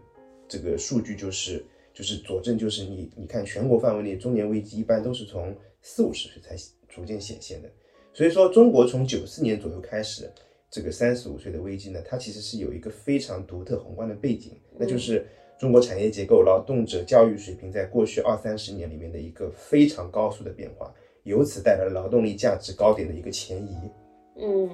[0.47, 6.55] 这个数据就是就是佐证，就是你你看全国范围内中年危机一般都是从四五十岁才
[6.87, 7.69] 逐渐显现的。
[8.13, 10.31] 所以说，中国从九四年左右开始，
[10.75, 15.25] 这个三十五岁的危机呢，它其实是有一个非常独特宏观的背景，那就是
[15.57, 23.77] 中国产业结构、劳动者教育水平在过去二三十年里面的一个非常高速的变化，由此带来了劳动力价值高点的一个前移。
[24.35, 24.69] 嗯，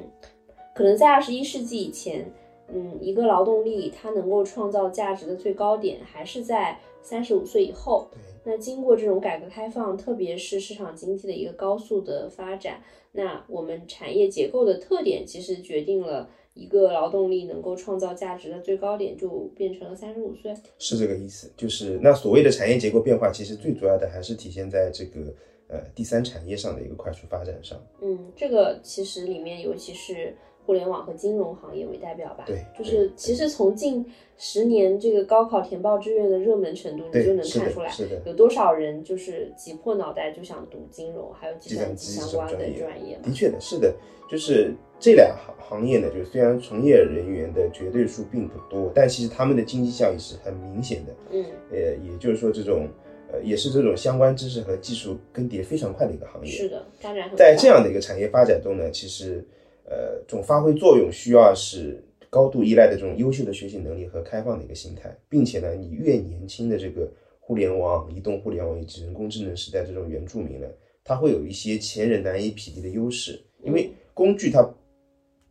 [0.73, 2.25] 可能在二十一世纪以前，
[2.73, 8.07] 嗯，一个劳动力它能够创造价值的最高点还是在三十五岁以后。
[8.11, 20.53] 对，那经过这种改革开放，特别是市场经济的一个高速的发展，那我们产业结构的特点其实决定了一个劳动力能够创造价值的最高点就变成了三十五岁。
[20.77, 21.51] 是这个意思。
[21.55, 25.33] 就是那所谓的产业结构变化，其实最主要的还是体现在这个
[25.67, 27.79] 呃第三产业上的一个快速发展上。
[28.01, 30.35] 嗯，这个其实里面尤其是
[30.71, 32.45] 互联网和金融行业为代表吧。
[32.47, 34.05] 对就是其实从近
[34.38, 43.19] 十年这个高考填报志愿的热门程度，你就能看出来是的有多少人就是挤破脑袋就想读金融还有计计算机相关的专业。
[43.21, 43.93] 的确的，是的，
[44.29, 51.13] 就是这俩行行业呢，就虽然从业人员的绝对数并不多，但其实他们的经济效益是很明显的。
[51.31, 52.88] 嗯呃，也就是说，这种
[53.29, 56.49] 呃，也是这种相关知识和技术更迭非常快的一个行业。
[56.49, 59.45] 是的，发展很在这样的一个产业发展中呢，其实
[59.85, 70.67] 呃，这种发挥作用需要是高度依赖的这种优秀的学习能力和开放的一个心态，并且呢，你越年轻的这个互联网、移动互联网以及人工智能时代这种原住民呢，
[71.03, 74.67] 他会有一些前人难以匹敌的优势，因为工具它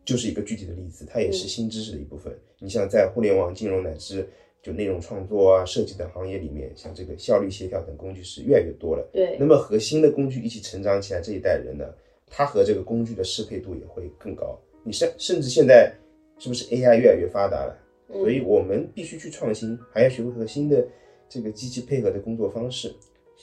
[0.04, 2.32] 就是一个具体的例子，它也是新知识的一部分。
[2.58, 4.26] 你像在互联网、金融乃至
[4.62, 9.06] 就内容创作啊、设计等行业里面，像这个效率协调等工具是越来越多了。
[9.12, 11.84] 对那么和新的工具一起成长起来，这一代人呢，
[12.30, 14.58] 他和这个工具的适配度也会更高。
[14.84, 15.92] 你甚甚至现在
[16.38, 17.76] 是不是 AI 越来越发达了？
[18.08, 20.84] 嗯所以我们必须去创新，还要学会和新的
[21.28, 22.92] 这个机器配合的工作方式。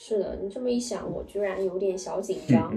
[0.00, 2.72] 是的，你这么一想，我居然有点小紧张。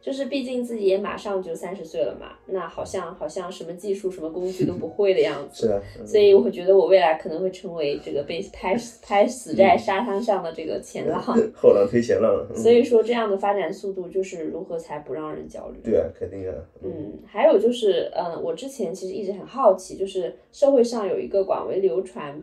[0.00, 5.66] 就是毕竟自己也马上就三十岁了嘛，那好像好像什么技术、什么工具都不会的样 子。
[5.66, 11.22] 是啊，嗯所以我觉得我未来可能会成为这个被拍拍死在沙滩上的这个前浪。
[11.54, 12.32] 后浪推前浪。
[12.50, 15.78] 嗯所以说，这样的发展速度就是如何才不让人焦虑？
[15.84, 16.54] 对啊，肯定啊。
[16.82, 22.42] 嗯，还有就是，嗯，我之前其实一直很好奇，就是社会上有一个广为流传，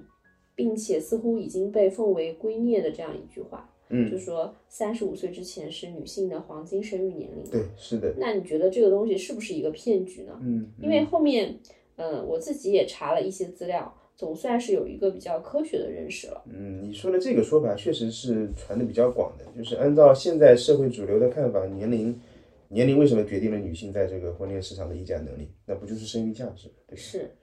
[0.56, 7.44] 并且似乎已经被奉为圭臬的这样一句话，嗯就说三十五岁之前是女性的黄金生育年龄。
[7.52, 8.14] 对，是的。
[8.18, 10.40] 那你觉得这个东西是不是一个骗局呢？
[10.42, 11.60] 嗯，因为后面，
[11.96, 16.44] 嗯，我自己也查了一些资料，总算是有一个比较科学的认识了。
[16.46, 22.20] 嗯，你说的这个说法确实是传的比较广的，就是按照现在社会主流的看法，年龄
[22.68, 25.50] 年龄为什么决定了女性在这个婚恋市场的议价能力？
[25.66, 26.70] 那不就是生育价值？
[26.86, 26.96] 对？
[26.96, 27.36] 是，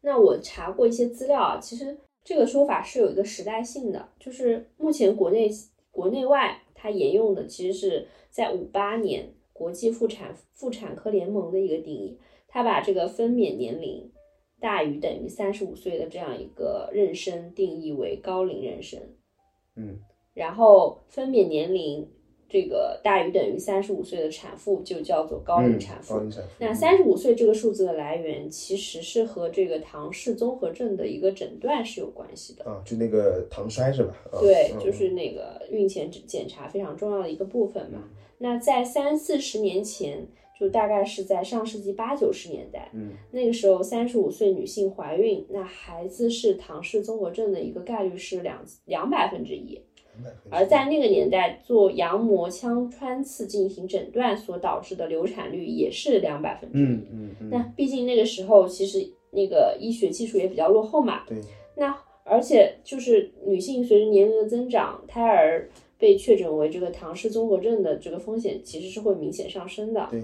[0.00, 5.50] 那我查过一些资料啊，其实这个说法是有一个时代性的，就是目前国内
[5.90, 14.10] 国内外它沿用的其实是在五八年国际妇产妇产科联盟的一个定义，它把这个分娩年龄
[14.58, 19.00] 大于等于三十五岁的这样一个妊娠定义为高龄妊娠，
[19.76, 19.98] 嗯，
[20.34, 22.10] 然后分娩年龄
[22.50, 26.14] 这个大于等于三十五岁的产妇就叫做高龄嗯产妇。
[26.14, 26.48] 高龄产妇。
[26.58, 32.64] 那三十五岁这个数字的来源，其实是和这个唐氏综合症的一个诊断是有关系的。
[32.64, 34.14] 啊，就那个唐筛是吧？
[34.32, 38.02] 啊对，嗯就是那个孕前检查非常重要的一个部分嘛。
[38.38, 40.26] 那在三四十年前，
[40.58, 49.80] 就大概是在上世纪八九十年代，嗯，那个时候三十五岁女性怀孕，那孩子是唐氏综合症的一个概率是两两百分之一。
[50.50, 56.82] 而在那个年代，做羊膜腔穿刺进行诊断所导致的流产率也是两百分之一。
[56.82, 58.98] 嗯嗯嗯，那毕竟那个时候其实
[59.30, 61.38] 那个医学技术也比较落后嘛，对，
[61.76, 70.06] 那而且就是女性随着年龄的增长，胎儿被确诊为这个唐氏综合症的这个风险其实是会明显上升的。
[70.10, 70.22] 对，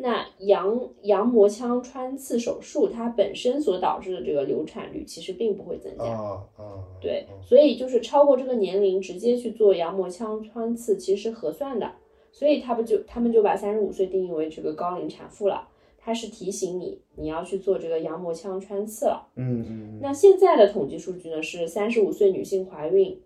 [0.00, 6.04] 那羊羊膜腔穿刺手术它本身所导致的这个流产率其实并不会增加。
[6.04, 11.92] 啊啊，对啊，所以就是超过这个年龄直接去做羊膜腔穿刺，其实是合算的。
[12.30, 15.68] 所以他不就他们就把三十五岁定义为这个高龄产妇了。
[16.00, 19.28] 它是提醒你你要去做这个羊膜腔穿刺了。
[19.34, 23.20] 嗯嗯嗯，那现在的统计数据呢是三十五岁女性怀孕，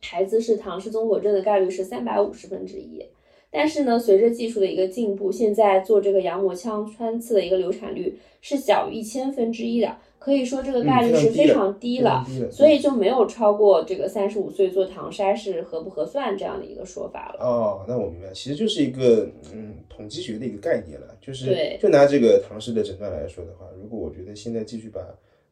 [0.00, 3.04] 孩子是唐氏综合症的概率是三百五十分之一。
[3.58, 17.42] 但是呢，随着技术的一个进步，现在做这个羊膜腔穿刺的一个流产率是小于一千分之一的，可以说这个概率是非常低了，所以就没有超过这个三十五岁做唐筛是合不合算这样的一个说法了。
[17.42, 25.00] 哦，那我明白，其实就是一个嗯统计学的一个概念了，就是就拿这个唐氏的诊断来说的话，如果我觉得现在继续把。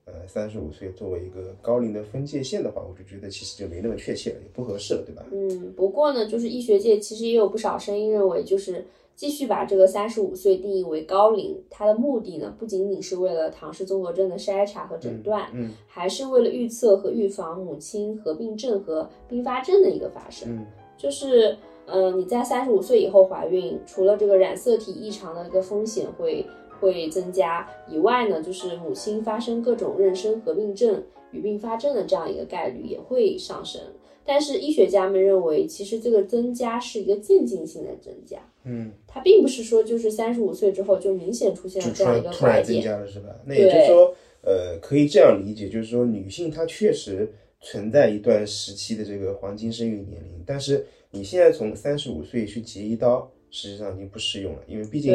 [0.07, 5.25] 呃，三十五岁作为一个高龄的分界线的话，我就觉得其实就没那么确切了，也不合适了，对吧？
[5.33, 8.85] 嗯，不过呢，就是医学界其实也有不少声音认为，就是
[9.17, 20.55] 继续把这个三十五岁定义为高龄，它的目的呢，不仅仅是为了唐氏综合症的筛查和诊断，嗯，还是为了预测和预防母亲合并症和并发症的一个发生。
[20.55, 20.67] 嗯，
[20.99, 26.45] 就是，嗯，你在三十五岁以后怀孕，除了这个染色体异常的一个风险会。
[26.85, 33.81] 会增加以外呢，就是母亲发生各种妊娠合并症与并发症的这样一个概率也会上升。
[34.27, 43.29] 但是医学家们认为，其实这个增加是一个渐进性的增加，嗯，它并不是说就是三十五岁之后就明显出现了这样一个突然增加了，是吧？
[43.47, 55.15] 那也就是说，呃，可以这样理解，就是说女性她确实存在一段时期的这个黄金生育年龄，但是你现在从三十五岁去截一刀，实际上已经不适用了，因为毕竟。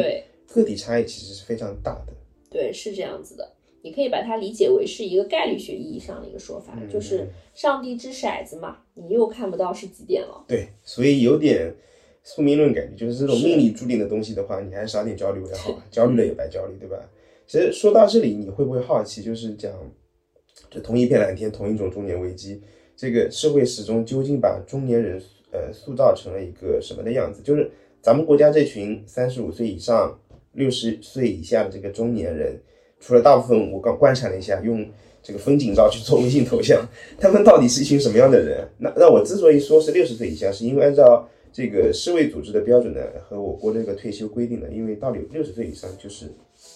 [0.52, 2.12] 个体差异其实是非常大的，
[2.50, 3.52] 对，是这样子的。
[3.82, 10.44] 你可以把它理解为是一个概率学意义上的一个说法，就是上帝掷骰子嘛，你又看不到是几点了。
[10.46, 11.74] 对，所以有点
[12.22, 16.98] 宿命论感觉，就是这种命里注定的东西的话，你还是少点焦虑为好， 焦虑了也白焦虑，对吧？
[17.46, 19.72] 其实说到这里，你会不会好奇，就是讲，
[20.68, 22.60] 这同一片蓝天，同一种中年危机，
[22.94, 27.40] 这个社会始终究竟把中年人呃塑造成了一个什么的样子？
[27.42, 27.70] 就是
[28.02, 30.20] 咱们国家这群三十五岁以上。
[30.52, 32.60] 六十岁以下的这个中年人，
[32.98, 34.84] 除了大部分我刚观察了一下，用
[35.22, 36.84] 这个风景照去做微信头像，
[37.18, 38.66] 他们到底是一群什么样的人？
[38.78, 46.26] 那那我之所以说是六十岁以下，是因为按照这个世卫组织的标准呢，和我国这个退休规定呢，因为到六六十岁以上就是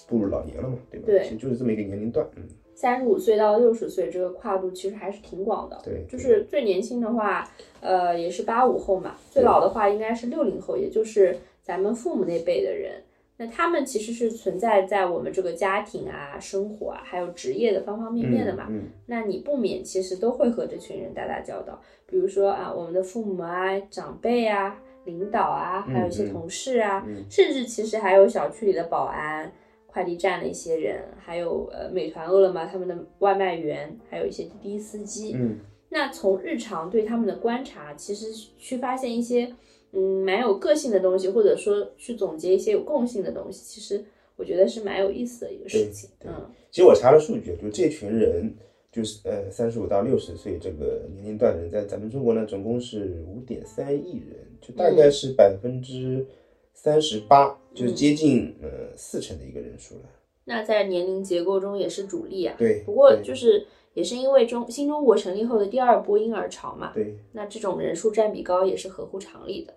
[0.06, 1.06] 步入老年了嘛，对吧？
[1.06, 2.26] 对，其实就是这么一个年龄段。
[2.37, 2.42] 嗯，
[2.74, 5.80] 三十五岁到六十岁这个跨度其实还是挺广的。
[5.84, 13.02] 对，就是最年轻的话，呃，也是八五后嘛，最老的话应该是六零后，也就是咱们父母那辈的人。
[13.37, 18.68] 那他们其实是存在在我们这个家庭啊、生活啊，还有职业的方方面面的嘛。
[18.70, 18.85] 嗯。
[19.07, 29.53] 那你不免其实都会和这群人打打交道，比如说啊，我们的父母啊、长辈啊、领导啊，还有一些同事啊，甚至其实还有小区里的保安、
[29.88, 35.33] 快递站的一些人，还有呃美团、饿了么他们的外卖员，还有一些滴滴司机。
[35.35, 35.59] 嗯。
[35.88, 39.53] 那从日常对他们的观察，其实去发现一些。
[39.94, 44.04] 嗯，蛮有个性的东西，或者说去总结一些有共性的东西，其实
[44.37, 46.11] 我觉得是蛮有意思的一个事情。
[46.24, 48.54] 嗯，其实我查了数据，就这群人，
[48.90, 56.26] 就是呃三十五到六十岁这个年龄段的人，在咱们中国呢，总共是五点三亿人，就大概是百分之
[56.72, 60.02] 三十八，就是接近呃四成的一个人数了。
[60.44, 62.54] 那在年龄结构中也是主力啊。
[62.59, 62.83] 对。
[62.85, 63.66] 不过就是。
[63.94, 69.72] 也是因为中新中国成立后的第二波婴儿潮嘛，对，那这种人数占比高也是合乎常理的。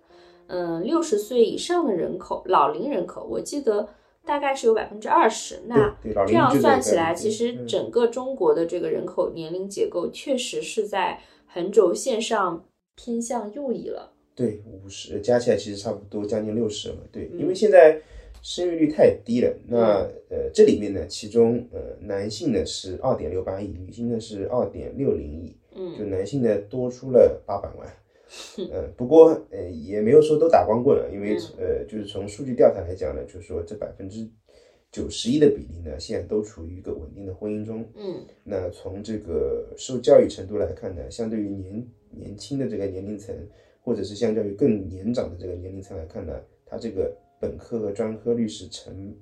[0.48, 3.88] 嗯，六十岁以上的人口，老龄人口，我记得
[4.26, 5.60] 大概是有百分之二十。
[5.66, 12.64] 那这样算起来，其实整个中国的这个人口年龄结构确实是在横轴线上
[12.96, 14.12] 偏向右移了。
[14.34, 16.96] 对，五十加起来其实差不多将近六十了。
[17.12, 18.02] 对，因为现在。
[18.40, 19.78] 生育率太低了，那
[20.30, 27.92] 呃，这里面呢，其中呃，男性呢是二点六八亿，女性呢是二点六零亿，嗯，就男性呢多出了八百万，
[28.58, 34.28] 嗯， 不过呃也没有说都打光棍了，因为呃，就是从数据调查来讲呢，就是说这百分之
[34.90, 43.34] 九十一的比例呢，现在都处于一个稳定的婚姻中，嗯，那从这个受教育程度来看呢，相对于年年轻的这个年龄层，
[43.82, 46.32] 或者是相较于更年长的这个年龄层来看呢，
[46.66, 47.14] 它这个。
[47.40, 49.14] 本科和专科率是成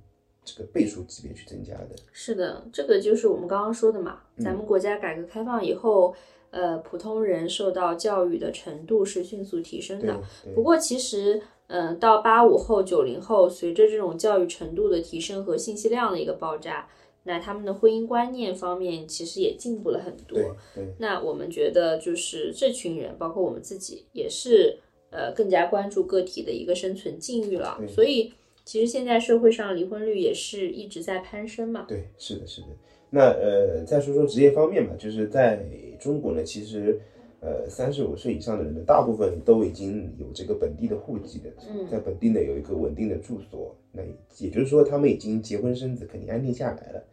[0.43, 1.91] 这个倍数级别去增加的。
[2.13, 4.21] 是的，这个就是我们刚刚说的嘛。
[4.39, 6.15] 咱们国家改革开放以后，
[6.57, 10.19] 呃，普通人受到教育的程度是迅速提升的。
[10.55, 16.89] 不过其实，嗯，到八五后、九零后，随着这种教育程度的提升和信息量的一个爆炸，
[17.25, 20.57] 那他们的婚姻观念方面其实也进步了很多。
[20.99, 24.79] 那我们觉得，就是这群人，包括我们自己，也是。
[25.09, 28.35] 呃，更加关注个体的一个生存境遇了，所以
[28.65, 31.87] 其实现在社会上离婚率也是一直在攀升嘛。
[31.89, 32.67] 对，是的，是的。
[33.11, 35.65] 那呃，再说说职业方面吧，就是在
[35.99, 37.01] 中国呢，其实
[37.41, 41.51] 呃，三十五岁以上的人呢，大部分都已经有这个本地的户籍的，
[41.91, 44.03] 在本地呢有一个稳定的住所，那
[44.39, 47.05] 也就是说他们已经结婚生子，肯定安定下来了。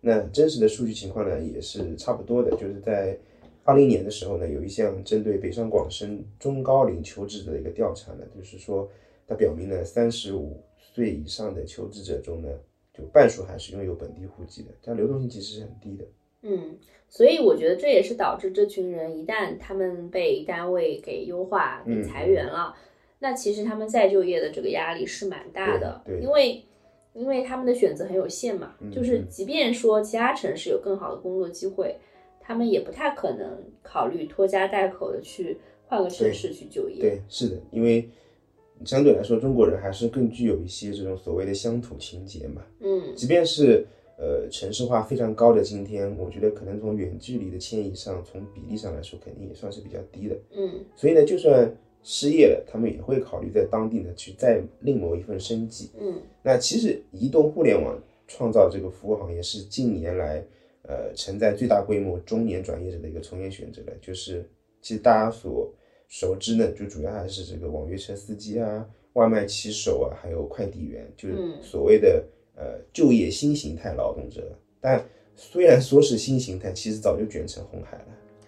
[0.00, 3.18] 那真实的数据情况呢，也是差不多的，就是在
[3.64, 8.88] 二零年的时候呢，有一项针对北上广深中高龄求职者的一个调查呢，就是说
[9.26, 12.48] 它表明呢，三十五岁以上的求职者中呢，
[12.92, 16.04] 就半数还是拥有本地户籍的，它流动性其实是很低的。
[16.42, 16.76] 嗯，
[17.08, 22.74] 所以我觉得这也是导致这群人一旦他们被单位给优化、给裁员了，
[23.20, 26.64] 那其实他们再就业的这个压力是蛮大的，对，因为
[27.12, 31.96] 因为他们的选择很有限嘛，就是即便说其他城市有更好的工作机会，
[32.40, 37.00] 他们也不太可能考虑拖家带口的去换个城市去就业。
[37.00, 38.08] 对，是的，因为
[38.84, 43.86] 相对来说中国人还是更具有一些这种所谓的乡土情节嘛，嗯，即便是。
[44.22, 50.36] 呃，城市化非常高的今天，我觉得可能从远距离的迁移上，从比例上来说，肯定也算是比较低的。
[50.52, 55.90] 嗯，所以呢，就算失业了，他们也会考虑在当地呢去再另谋一份生计。
[55.98, 60.40] 嗯，那其实移动互联网创造这个服务行业是近年来
[60.82, 63.92] 呃承载最大规模中年转业者的一个从业选择了。
[64.00, 64.48] 就是
[64.80, 65.68] 其实大家所
[66.06, 72.24] 熟知呢，就主要还是这个网约车司机啊、外卖骑手啊，还有快递员，就是所谓的。
[72.54, 75.02] 呃，就业新形态劳动者，但
[75.34, 78.04] 虽然说是新形态，其实早就卷成红海了。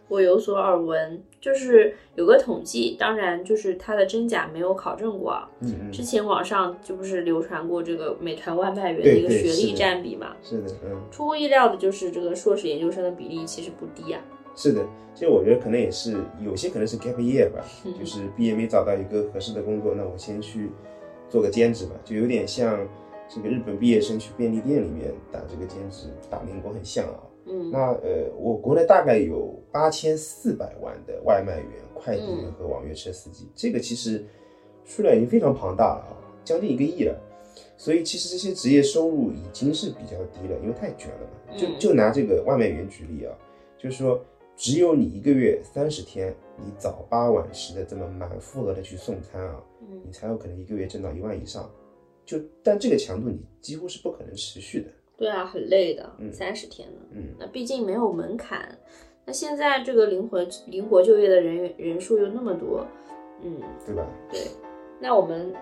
[0.07, 5.33] 我有所耳闻，就是有个统计，当然就是它的真假没有考证过。
[5.61, 5.91] 嗯嗯。
[5.91, 10.37] 之前网上就不是流传过这个美团外卖员的一个学历占比嘛？
[10.43, 11.01] 是的，嗯。
[11.11, 14.21] 出乎意料的就是这个硕士研究生的比例其实不低啊。
[14.55, 17.65] 是的，其实我觉得可能也是有些可能是 gap year 吧，
[17.99, 20.71] 就是毕业没找到一个合适的工作，那我先去
[21.31, 22.87] 做个兼职吧，就有点像。
[23.35, 34.25] 这个日本毕业生去便利店里面打这个兼职打零工很像啊，嗯，那呃，我国内大概有八千四百万的外卖员、快递员和网约车司机，这个其实
[34.85, 36.15] 数量已经非常庞大了啊，
[36.45, 37.21] 将近一个亿了。
[37.77, 41.57] 所以其实这些职业收入已经是比较低了，因为太卷了嘛。
[41.57, 43.35] 就就拿这个外卖员举例啊，
[43.77, 44.25] 就是说
[44.57, 49.61] 只有你一个月三十天，你早八晚十的这么满负荷的去送餐啊，
[50.05, 51.69] 你才有可能一个月挣到一万以上。
[52.25, 54.89] 就但这个强度你几乎是不可能持续的。
[55.17, 57.01] 对啊，很累的，三十天呢。
[57.13, 58.77] 嗯，那毕竟没有门槛。
[59.25, 62.87] 那现在这个灵活灵活就业的人员人数又那么多，
[63.43, 64.07] 嗯，对吧？
[64.31, 64.41] 对。
[65.01, 65.55] 那我们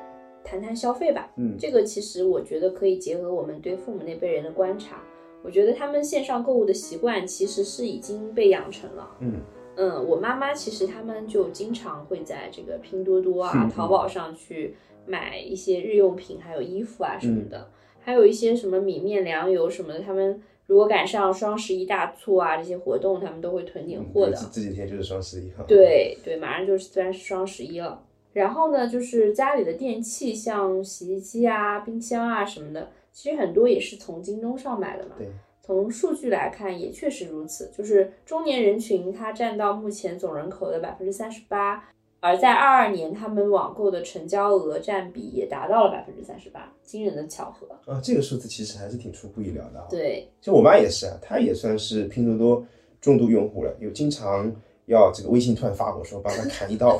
[0.42, 1.30] 谈谈消费吧。
[1.36, 5.02] 嗯，这个其实我觉得可以结合我们对父母那辈人的观察，
[5.42, 9.16] 我觉得他们线上购物的习惯其实是已经被养成了。
[9.20, 9.40] 嗯
[9.76, 14.76] 嗯，我妈妈其实他们就经常会在这个拼多多啊、淘宝上去。
[15.06, 17.68] 买一些日用品，还有衣服啊什么的，
[18.00, 20.00] 还有一些什么米面粮油什么的。
[20.00, 24.36] 他们如果赶上双十一大促啊这些活动，他们都会囤点货的。
[24.52, 25.64] 这几天就是双十一哈。
[25.66, 28.02] 对对，马上就是虽然是双十一了。
[28.32, 35.16] 然后呢，就是家里的电器，像洗衣机啊、冰箱啊什么的，其实很多也是从京东上买的嘛。
[35.18, 35.28] 对。
[35.64, 41.88] 从数据来看，也确实如此，就是中年人群它占到目前总人口的百分之三十八。
[42.24, 48.00] 而在二二年，他们网购的成交额占比也达到了百分之三十八，惊人的巧合啊！
[48.00, 49.84] 这个数字其实还是挺出乎意料的。
[49.90, 52.64] 对，就我妈也是啊，她也算是拼多多
[53.00, 54.54] 重度用户了，有经常
[54.86, 56.96] 要这个微信突然发我说帮她 砍一刀，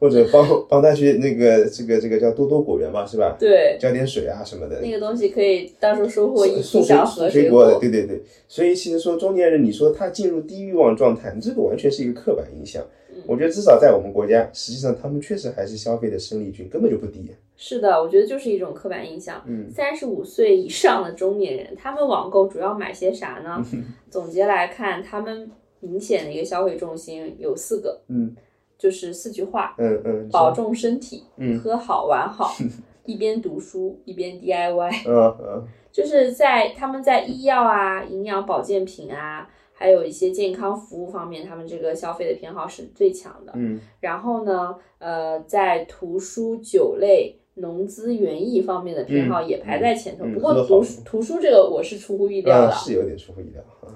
[0.00, 3.36] 或者帮帮她去那个这个这个叫多多果园嘛，是吧？
[3.38, 4.80] 对，浇点水啊什么的。
[4.80, 8.20] 那个东西可以到时候收获一送小盒水果的，对对对。
[8.48, 12.84] 所以其实说中年人，你说他进入低欲望状态，这个完全是一个刻板印象。
[13.26, 17.30] 我觉得至少在我们国家，实际上他们确实还是消费的生力军，根本就不低。
[17.56, 19.42] 是的，我觉得就是一种刻板印象。
[19.46, 23.64] 嗯，三十五岁以上的中年人，他们网购主要买些啥呢？
[24.10, 25.50] 总结来看，他们
[25.80, 28.34] 明显的一个消费重心有四个，嗯，
[28.78, 32.54] 就是四句话，嗯嗯，保重身体，嗯，喝好玩好，
[33.04, 39.48] 一边读书一边 DIY， 嗯嗯，就是在他们在医药啊、营养保健品啊。
[39.80, 43.52] 还有一些健康服务方面，他们这个消费的偏好是最强的。
[43.56, 50.26] 嗯，然后呢，呃，在图书、酒类、农资、园艺方面的偏好也排在前头。
[50.34, 53.88] 不过图书图书这个我是出乎意料的，是有点出乎意料啊。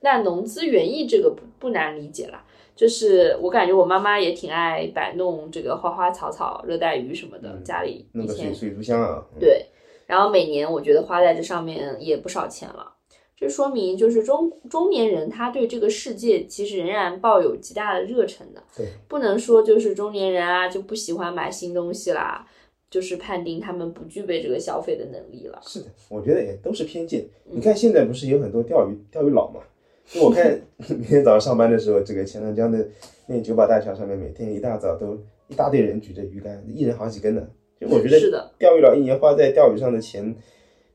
[0.00, 2.44] 那农资园艺这个不不难理解啦，
[2.76, 9.24] 就是我感觉我妈妈也挺爱摆弄这个花花草草、热带鱼什么的，家里弄个水水族箱啊。
[9.40, 9.64] 对，
[10.06, 12.96] 然后每年我觉得花在这上面也不少钱了。
[13.40, 18.60] 这说明就是中中年人他对这个世界其实仍然抱有极大的热忱的。
[18.76, 22.44] 对，不能说就是中年人啊就不喜欢买新东西啦，
[22.90, 25.60] 就是判定他们不具备这个消费的能力了。
[25.62, 27.24] 是的，我觉得也都是偏见。
[27.44, 29.60] 你看现在不是有很多钓鱼钓鱼佬嘛？
[30.04, 32.88] 就我看 明天早上上班的时候，这个钱塘江的
[33.28, 35.16] 那九堡大桥上面，每天一大早都
[35.46, 37.48] 一大堆人举着鱼竿，一人好几根呢。
[37.80, 40.34] 就我觉得，是的，钓鱼佬一年花在钓鱼上的钱。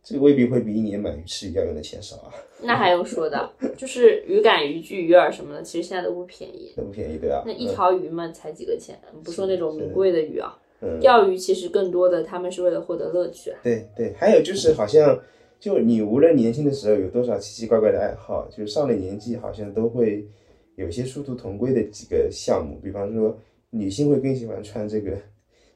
[0.04, 6.74] 这个未必会比一年买鱼吃鱼要用的钱少啊，那还用说的，就是鱼竿、鱼具、鱼饵什么的，其实现在都不便宜。
[6.76, 7.42] 都不便宜对啊？
[7.46, 10.60] 那一条鱼嘛，才几个钱，不说那种名贵的鱼啊。
[10.82, 13.60] 嗯，钓鱼其实更多的他们是为了获得乐趣啊。
[13.64, 15.18] 对对，还有就是好像
[15.58, 20.28] 就你无论年轻的时候有多少奇奇怪怪的爱好，就是上了年纪好像都会
[20.76, 23.40] 有些殊途同归的几个项目，比方说
[23.70, 25.18] 女性会更喜欢穿这个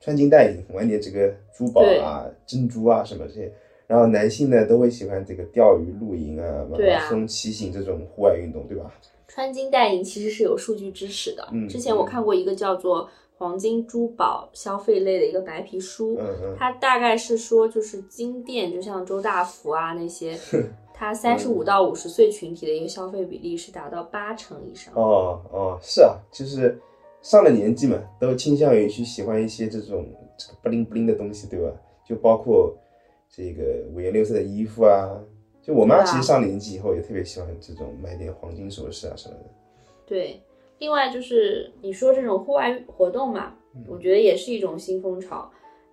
[0.02, 3.50] 穿金戴银，玩点这个珠宝啊、珍珠啊什么这些。
[3.88, 8.92] 然后男性呢都会喜欢这个钓鱼、露营啊、马拉松、骑行这种户外运动，对吧？
[9.28, 11.48] 穿金戴银其实是有数据支持的。
[11.52, 13.06] 嗯之前我看过一个叫做
[13.38, 20.38] 《黄金珠宝消费类的一个白皮书》，嗯嗯，它大概是说，就是金店，就像周大福啊那些，
[20.94, 24.94] 它三十五到五十岁群体的一个消费比例是达到八成以上。
[24.96, 26.80] 哦哦，是啊，就是
[27.22, 31.70] 上了年纪嘛，都倾向于去喜欢一些这种这个不灵不灵的东西，对吧？
[32.08, 32.76] 就包括
[33.30, 35.20] 这个五颜六色的衣服啊。
[35.62, 39.44] 就我妈其实上年纪以后也特别喜欢这种买点黄金首饰啊什么的。
[40.06, 40.42] 对，
[40.80, 43.54] 另外就是你说这种户外活动嘛，
[43.86, 45.52] 我觉得也是一种新风潮，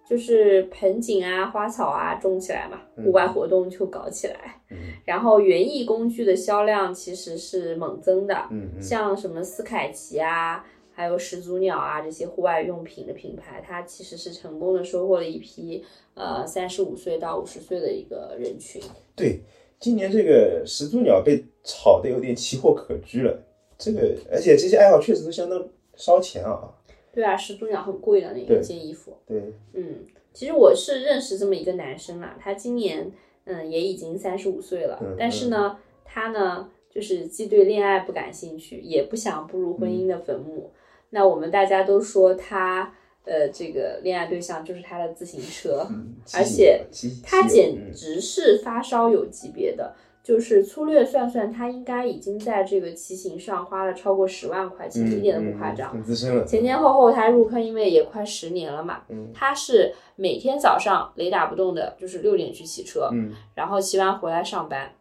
[0.08, 4.62] 就是盆景啊、花草啊种起来嘛，户外活动就搞起来。
[4.70, 10.64] 嗯 然后园艺工具的销量其实是猛增的，嗯嗯像什么斯凯奇啊，
[10.94, 15.84] 还有始祖鸟啊这些户外用品的品牌，它其实是成功的收获了一批
[16.14, 18.80] 呃三十五岁到五十岁的一个人群。
[19.16, 19.40] 对，
[19.80, 23.42] 今年这个始祖鸟被炒的有点奇货可居了。
[23.76, 26.72] 这个，而且这些爱好确实都相当烧钱啊。
[27.12, 29.16] 对啊，始祖鸟很贵的那一件衣服。
[29.26, 29.96] 对，嗯，
[30.32, 33.10] 其实我是认识这么一个男生啦，他今年
[33.44, 40.70] 嗯也已经三十五岁了，嗯但是呢，他呢就是既对恋爱不感兴趣，也不想步入婚姻的坟墓。
[41.14, 42.92] 那我们大家都说他
[43.24, 46.84] 呃这个恋爱对象就是他的自行车， 嗯而且
[47.22, 49.94] 他简直是发烧友级别的。
[50.24, 56.02] 就是粗略算算，他应该已经在这个骑行上花了超过十万块钱，一点都不夸张。
[56.46, 59.02] 前前后后他入坑，因为也快十年了嘛。
[59.10, 64.92] 嗯他是每天早上雷打不动的，就是六点去骑车，嗯然后骑完回来上班。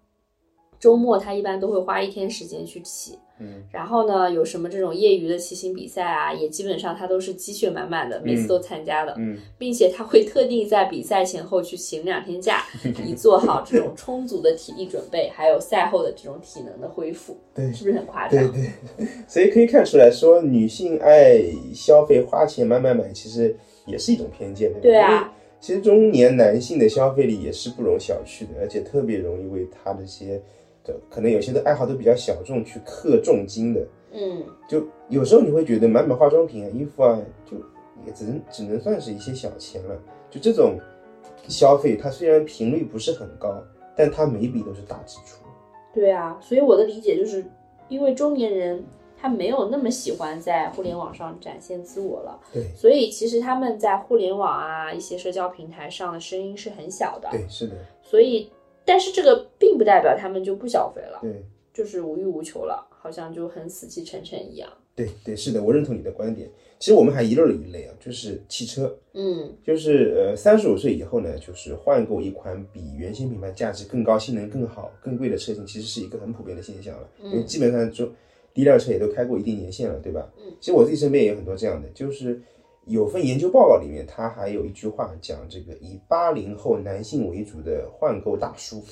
[0.84, 12.66] 周末他一般都会花一天时间去骑，嗯然后呢，有什么这种业余的骑行比赛啊，也基本上他都是积雪满满的，每次都参加的，嗯，并且他会特地在比赛前后去请两天假，
[13.08, 18.52] 以 做好这种充足的体力准备，还有赛后的这种体能的恢复，对是不是很夸张？
[18.52, 21.40] 对，所以可以看出来说，女性爱
[21.74, 23.56] 消费、花钱买买买，其实
[23.86, 24.82] 也是一种偏见，对吧？
[24.82, 30.42] 对啊，其实中年男性的消费力也是不容小觑的，而且特别容易为他的一些
[30.84, 33.86] 的可能有些的爱好都比较小众去氪重金的。
[34.12, 37.58] 嗯，就有时候你会觉得买买化妆品啊、衣服啊，就
[38.06, 40.00] 也只能只能算是一些小钱了。
[40.30, 40.80] 就这种
[41.48, 43.56] 消费，它虽然频率不是很高，
[43.96, 45.38] 但它每笔都是大支出。
[45.94, 47.46] 对啊，所以我的理解就是，
[47.88, 48.84] 因为中年人
[49.16, 58.52] 他没有那么喜欢在互联网上展现自我了，对所以其实他们在互联网啊一些社交平台上的声音是很小的，对，是的，所以
[58.86, 61.44] 但是这个并不代表他们就不消费了，对。
[61.74, 64.70] 就是无欲无求了，好像就很死气沉沉一样。
[64.94, 66.48] 对对，是的，我认同你的观点。
[66.78, 77.10] 其实我们还遗漏了一类啊，就是汽车，嗯，就是呃，三十五岁以后呢，就是换购一款比原先品牌价值更高、性能更好、更贵的车型，其实是一个很普遍的现象了。
[77.24, 78.06] 因为基本上就
[78.54, 80.32] 第一辆车也都开过一定年限了，对吧？
[80.38, 82.40] 嗯，其实我自己身边也有很多这样的，就是
[82.86, 88.84] 有份研究报告里面，他还有一句话讲，这个以八零后男性为主的换购大叔，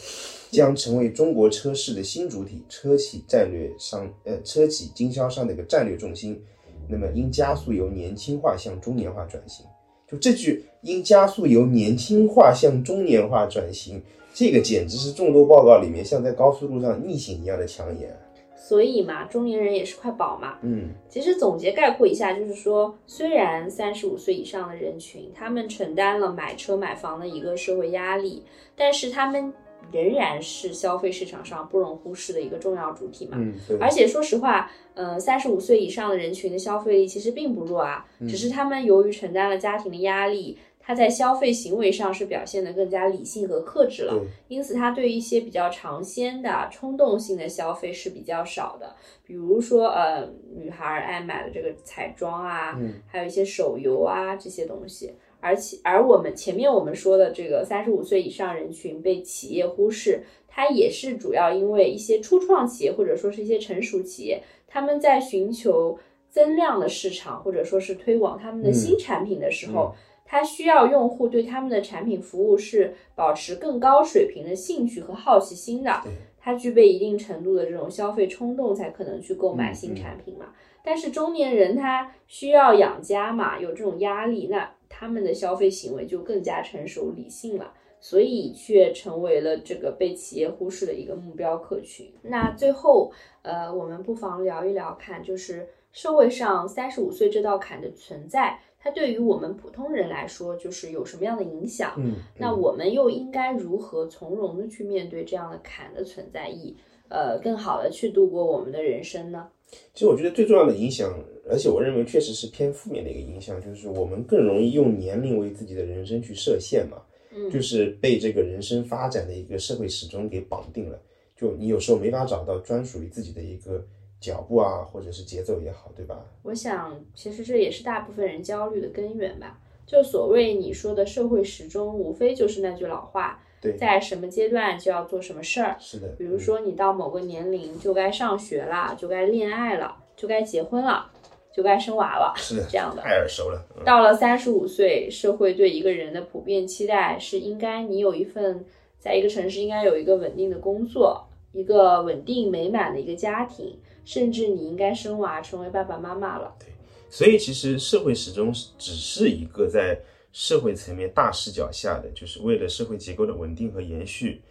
[0.50, 6.42] 将成为中国车市的新主体，车企战略商呃车企经销商的一个战略重心。
[6.88, 9.66] 那么应加速由年轻化向中年化转型。
[10.08, 14.02] 就这句“应加速由年轻化向中年化转型”，
[14.34, 18.18] 这个简直是众多报告里面像在高速路上逆行一样的抢眼。
[18.64, 20.60] 所以嘛，中年人也是块宝嘛。
[20.62, 28.44] 嗯，其实总结概括一下，就是说，虽然三十五岁以上的人群，他们承担了买车买房的一个社会压力，
[28.76, 29.52] 但是他们
[29.92, 33.38] 仍然是消费市场上不容忽视的一个重要主体嘛。
[33.40, 40.58] 嗯，对，而且说实话，呃，三十五岁以上的人群的消费力其实并不弱啊，只是他们由于承担了家庭的压力，
[40.92, 44.22] 他在消费行为上是表现得更加理性和克制了。
[44.50, 55.14] 因此，他对一些比较尝鲜的、冲动性的消费是比较少的，比如说，呃，女孩儿爱买的这个彩妆啊，嗯还有一些手游啊这些东西。
[55.40, 65.98] 而且，而我们前面我们说的这个三十五岁以上人群被企业忽视，它也是主要因为一些初创企业或者说是一些成熟企业，他们在寻求
[66.30, 69.96] 增量的市场或者说是推广他们的新产品的时候，
[70.32, 76.00] 它需要用户对他们的产品服务是保持更高水平的兴趣和好奇心的。
[76.02, 80.54] 对，它具备一定程度的这种消费冲动，才可能去购买嗯新嗯产品嘛。
[80.82, 87.74] 但是中年人他需要养家嘛，有这种压力，那他们的消费行为就更加成熟理性了。
[88.00, 92.12] 所以却成为了这个被企业忽视的一个目标客群。
[92.24, 93.12] 那最后，
[93.44, 101.94] 呃，我们不妨聊一聊看，就是社会上三十五岁这道坎的存在，它对于我们普通人来说，就是有什么样的影响？
[101.98, 106.76] 嗯，那我们又应该如何从容的去面对这样的坎的存在，以
[107.10, 109.48] 呃更好的去度过我们的人生呢？
[109.94, 111.14] 其实我觉得最重要的影响，
[111.50, 116.98] 而且我认为确实是偏负面的一个影响，就是我们更容易用年龄为自己的人生去设限嘛，
[117.34, 121.00] 嗯就是被这个人生发展的一个社会时钟给绑定了。
[121.38, 123.84] 就你有时候没法找到专属于自己的一个
[124.22, 126.24] 脚步啊，或者是节奏也好，对吧？
[126.44, 129.60] 我想，其实这也是大部分人焦虑的根源吧。
[129.86, 135.76] 就所谓你说的社会时钟，无非就是那句老话，对在什么阶段就要做什么事儿。
[135.80, 141.12] 是的，比如说，你到某个年龄就该上学了，就该恋爱了，就该结婚了，
[141.52, 143.02] 就该生娃了，是的，这样的。
[143.02, 143.66] 太耳熟了。
[143.76, 148.64] 嗯到了三十五岁，社会对一个人的普遍期待是应该你有一份，
[149.00, 156.56] 在一个城市应该有一个稳定的工作，一个稳定美满的一个家庭，甚至你应该生娃，成为爸爸妈妈了。
[156.60, 156.68] 对
[157.10, 160.00] 所以其实社会始终只是一个在
[160.32, 164.42] 社会层面大视角下的，就是为了社会结构的稳定和延续，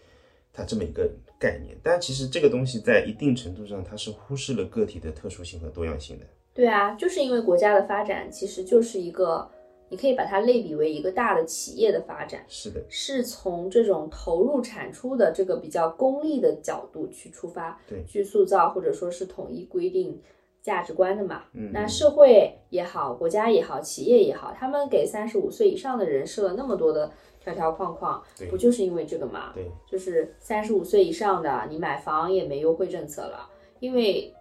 [0.52, 1.74] 它这么一个概念。
[1.82, 6.26] 但其实这个东西在一定程度上，它是忽视了个体的特殊性和多样性的。
[6.52, 9.50] 对啊，就是因为国家的发展其实就是一个，
[9.90, 20.18] 你可以把它类比为一个大的企业的发展，是的，是从这种投入产出的这个比较功利的角度去出发，对去塑造或者说是统一规定
[20.62, 21.42] 价值观的嘛。
[21.52, 27.10] 嗯，那社会也好，国家也好，企业也好，他们给三十五岁以上的人设了那么多的
[27.42, 29.52] 条条框框，对不就是因为这个嘛？
[29.52, 34.32] 对，就是三十五岁以上的，你买房也没优惠政策了，因为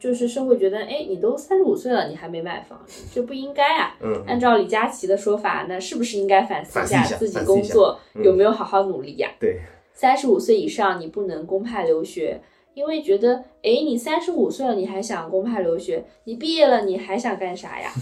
[0.00, 2.80] 就是社会觉得，哎，你都三十五岁了，你还没买房，
[3.14, 3.94] 这不应该啊。
[4.00, 8.24] 嗯，按照李佳琦的说法，那是不是应该反思一下下自己工作嗯。
[8.24, 9.60] 有没有好好努力呀、对，
[9.92, 12.40] 三十五岁以上你不能公派留学，
[12.80, 16.02] 因为觉得，哎，你三十五岁了，你还想公派留学？
[16.24, 17.92] 你毕业了，你还想干啥呀？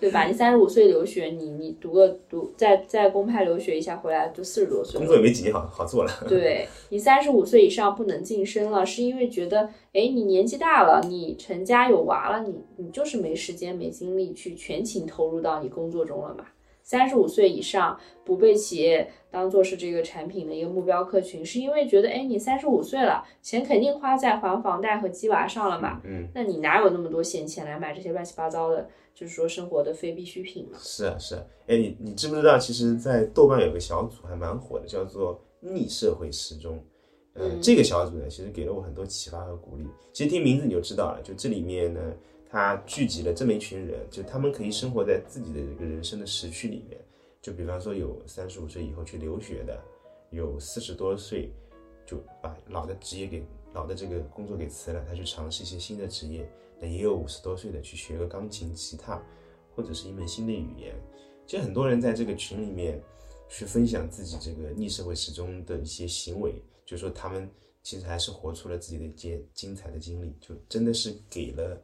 [0.00, 0.24] 对吧？
[0.24, 4.98] 你三十五岁留学，你你读个读，再再公派留学一下，回来就四十多岁了。
[4.98, 6.10] 工作也没几年好好做了。
[6.28, 9.60] 对你三十五岁以上不能晋升了，是因为觉得，
[9.92, 16.44] 哎，你年纪大了，你成家有娃了，你你就是没时间没精力去全情投入到你工作中了嘛。
[16.86, 30.78] 三十五岁以上不被企业当做是这个产品的一个目标客群，是因为觉得，哎，你三十五岁了，钱肯定花在还房贷和鸡娃上了嘛，嗯，那你哪有那么多闲钱来买这些乱七八糟的，就是说生活的非必需品嘛？
[30.80, 31.42] 是啊，是啊。
[31.66, 36.80] 哎，你你知不知道，其实，在豆瓣有个小组还蛮火的，叫做“逆社会时钟”。
[37.34, 39.84] 呃，嗯这个小组呢，其实给了我很多启发和鼓励。
[40.12, 42.00] 其实听名字你就知道了，就这里面呢，
[42.48, 47.00] 他聚集了这么一群人，就他们可以生活在自己的这个人生的时区里面。
[47.42, 49.80] 就比方说，有三十五岁以后去留学的，
[50.30, 51.52] 有四十多岁
[52.04, 56.48] 就把老的职业给老的这个工作给辞了，他去尝试一些新的职业。
[56.80, 59.22] 那也有五十多岁的去学个钢琴、吉他，
[59.74, 60.94] 或者是一门新的语言。
[61.46, 63.00] 其实很多人在这个群里面
[63.48, 67.48] 去分享自己这个逆社会时钟的一些行为，就说他们
[67.82, 71.80] 其实还是活出了自己的一些精彩的经历，就真的是给了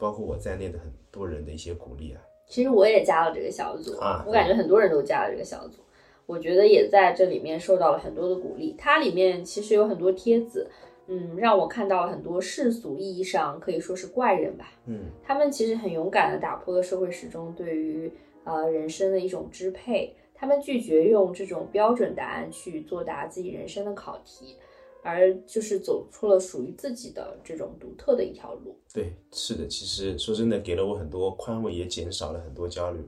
[0.00, 2.20] 包括我在内的很多人的一些鼓励啊。
[2.48, 5.78] 其实我也加了这个小组，啊我感觉很多人都加了这个小组，
[6.26, 8.74] 我觉得也在这里面受到了很多的鼓励。
[8.76, 10.68] 它里面其实有很多帖子，
[11.06, 24.56] 嗯，让我看到了很多世俗意义上可以说是怪人吧，嗯，他们其实很勇敢的打破了社会时钟对于呃人生的一种支配，他们拒绝用这种标准答案去作答自己人生的考题，
[25.02, 28.76] 而就是走出了属于自己的这种独特的一条路。
[28.92, 33.00] 对，是的，其实说真的，给了我很多宽慰，也减少了很多焦虑。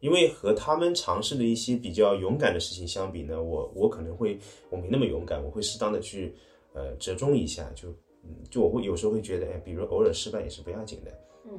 [0.00, 4.38] 因为和他们尝试的一些比较勇敢的事情相比呢，我我可能会
[4.68, 6.34] 我没那么勇敢，我会适当的去
[6.74, 7.88] 呃折中一下，就
[8.22, 11.10] 嗯就我会有时候会觉得，哎，比如偶尔失败也是不要紧的，
[11.46, 11.58] 嗯，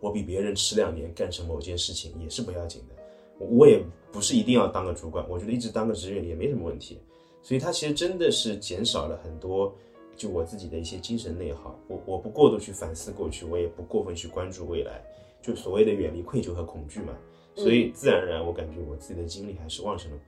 [0.00, 2.94] 我比别人迟两年干成某件事情也是不要紧的，
[3.40, 7.00] 我我也不是一定要当个主管，我觉得一直当个职员也没什么问题。
[7.42, 9.74] 所以它其实真的是减少了很多，
[10.16, 11.78] 就我自己的一些精神内耗。
[11.88, 15.02] 我我不过度去反思过去，我也不过分去关注未来，
[15.40, 17.16] 就所谓的远离愧疚和恐惧嘛。
[17.54, 20.18] 所以自然而然，我感觉我自己的精力还是旺盛了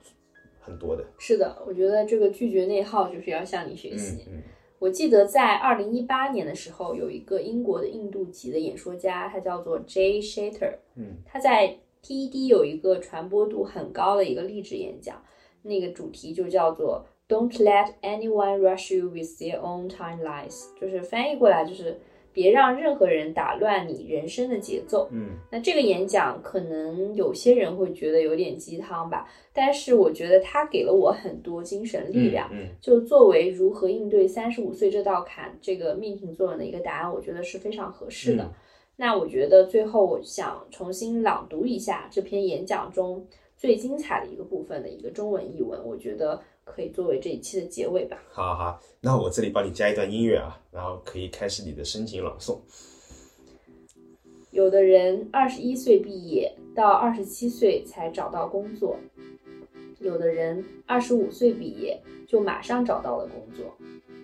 [0.59, 1.03] 很多的。
[1.17, 4.25] 是的，我觉得这个拒绝内耗就是要向你学习。
[4.27, 4.41] 嗯
[4.79, 15.23] 我记得在二零一八年的时候，有一个英国的印度籍的演说家，他叫做 Jay Shatter，嗯他在 TED 有一个传播度很高的一个励志演讲，
[15.63, 21.99] 那个主题就叫做 "Don't let anyone rush you with their own timelines"，就是翻译过来就是
[22.31, 25.07] 别让任何人打乱你人生的节奏。
[25.11, 32.49] 嗯那这个演讲可能有些人会觉得有点鸡汤吧，但是我觉得它给了我很多精神力量。
[32.51, 38.43] 嗯就作为如何应对三十五岁这道坎这个命题作文的一个答案，我觉得是非常合适的。
[38.43, 38.53] 嗯
[38.95, 43.25] 那我觉得最后我想重新朗读一下这篇演讲中
[43.63, 48.21] 最精彩的一个部分的一个中文译文，我觉得可以作为这一期的结尾吧。
[48.29, 52.57] 好好好，那我这里帮你加一段音乐啊，然后可以开始你的深情朗诵。
[54.51, 58.97] 有的人二十一岁毕业，到二十七岁才找到工作；
[60.01, 61.97] 有的人二十五岁毕业
[62.27, 63.67] 就马上找到了工作；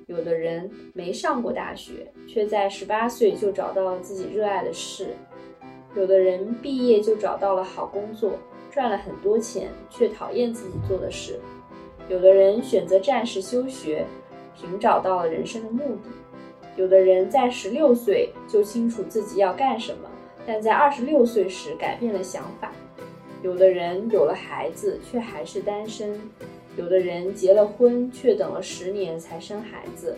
[0.08, 5.06] 有的人没上过大学，却在十八岁就找到了自己热爱的事；
[5.96, 8.34] 有的人毕业就找到了好工作，
[8.72, 11.36] 赚了很多钱，却讨厌自己做的事；
[12.08, 14.06] 有的人选择暂时休学，
[14.56, 16.10] 寻找到了人生的目的；
[16.76, 20.10] 有的人在十六岁就清楚自己要干什么。
[20.48, 22.72] 但在二十六岁时改变了想法。
[23.44, 26.20] 有的人有了孩子却还是单身，
[26.76, 30.16] 有的人结了婚却等了十年才生孩子，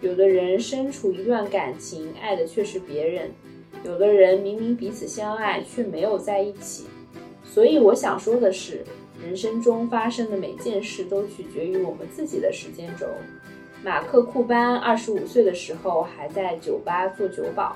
[0.00, 3.30] 有的人身处一段感情爱的却是别人，
[3.84, 6.84] 有的人明明彼此相爱却没有在一起。
[7.50, 8.84] 所以我想说的是，
[9.20, 13.06] 人生中发生的每件事都取决于我们自己的时间轴。
[13.82, 17.74] 马克·库班二十五岁的时候还在酒吧做酒保。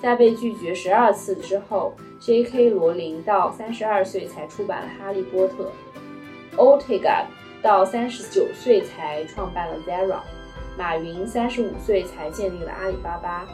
[0.00, 2.70] 在被拒绝十二次之后，J.K.
[2.70, 5.72] 罗琳到三十二岁才出版了《哈利波特》
[6.56, 7.24] ，Ortega
[7.60, 10.20] 到三十九岁才创办了 Zara，
[10.78, 13.48] 马云三十五岁才建立了阿里巴巴，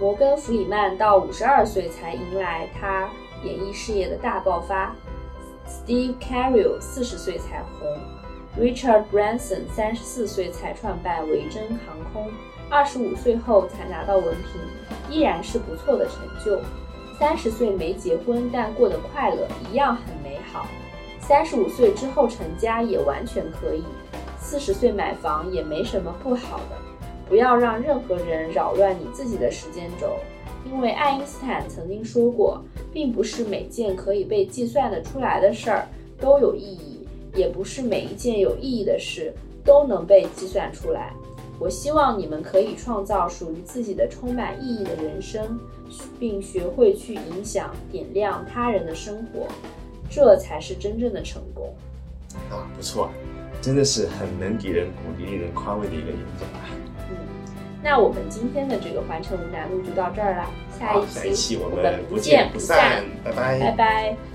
[0.00, 3.08] 摩根·弗里曼到五十二岁才迎来他
[3.42, 4.94] 演艺事业的大爆发
[5.66, 7.98] ，Steve Carell 四十岁才红
[8.58, 12.30] ，Richard Branson 三十四岁才创办维珍航空。
[12.70, 16.60] 二十五岁后才拿到文凭，依然是不错的成就。
[17.18, 20.66] 三十岁没结婚，但过得快乐，一样很美好。
[21.20, 23.84] 三十五岁之后成家也完全可以。
[24.40, 26.76] 四十岁买房也没什么不好的。
[27.28, 30.16] 不要让任何人扰乱你自己的时间轴，
[30.64, 35.86] 因为爱因斯坦曾经说过，并不是每件可以被计算得出来的事儿
[36.18, 39.32] 都有意义，也不是每一件有意义的事
[39.64, 41.12] 都能被计算出来。
[41.58, 45.58] 我希望你们可以创造属于自己的充满意义的人生，
[46.18, 49.46] 并学会去影响、点亮他人的生活，
[50.10, 51.72] 这才是真正的成功。
[52.50, 53.10] 啊，不错，
[53.60, 56.66] 真的是很能给人鼓励、令人宽慰的一个演讲啊。
[57.82, 60.46] 嗯，那我们今天的这个环城无难路就到这儿了，
[60.78, 63.58] 下，一期我我们不不见不散，拜拜。
[63.58, 64.31] 拜拜。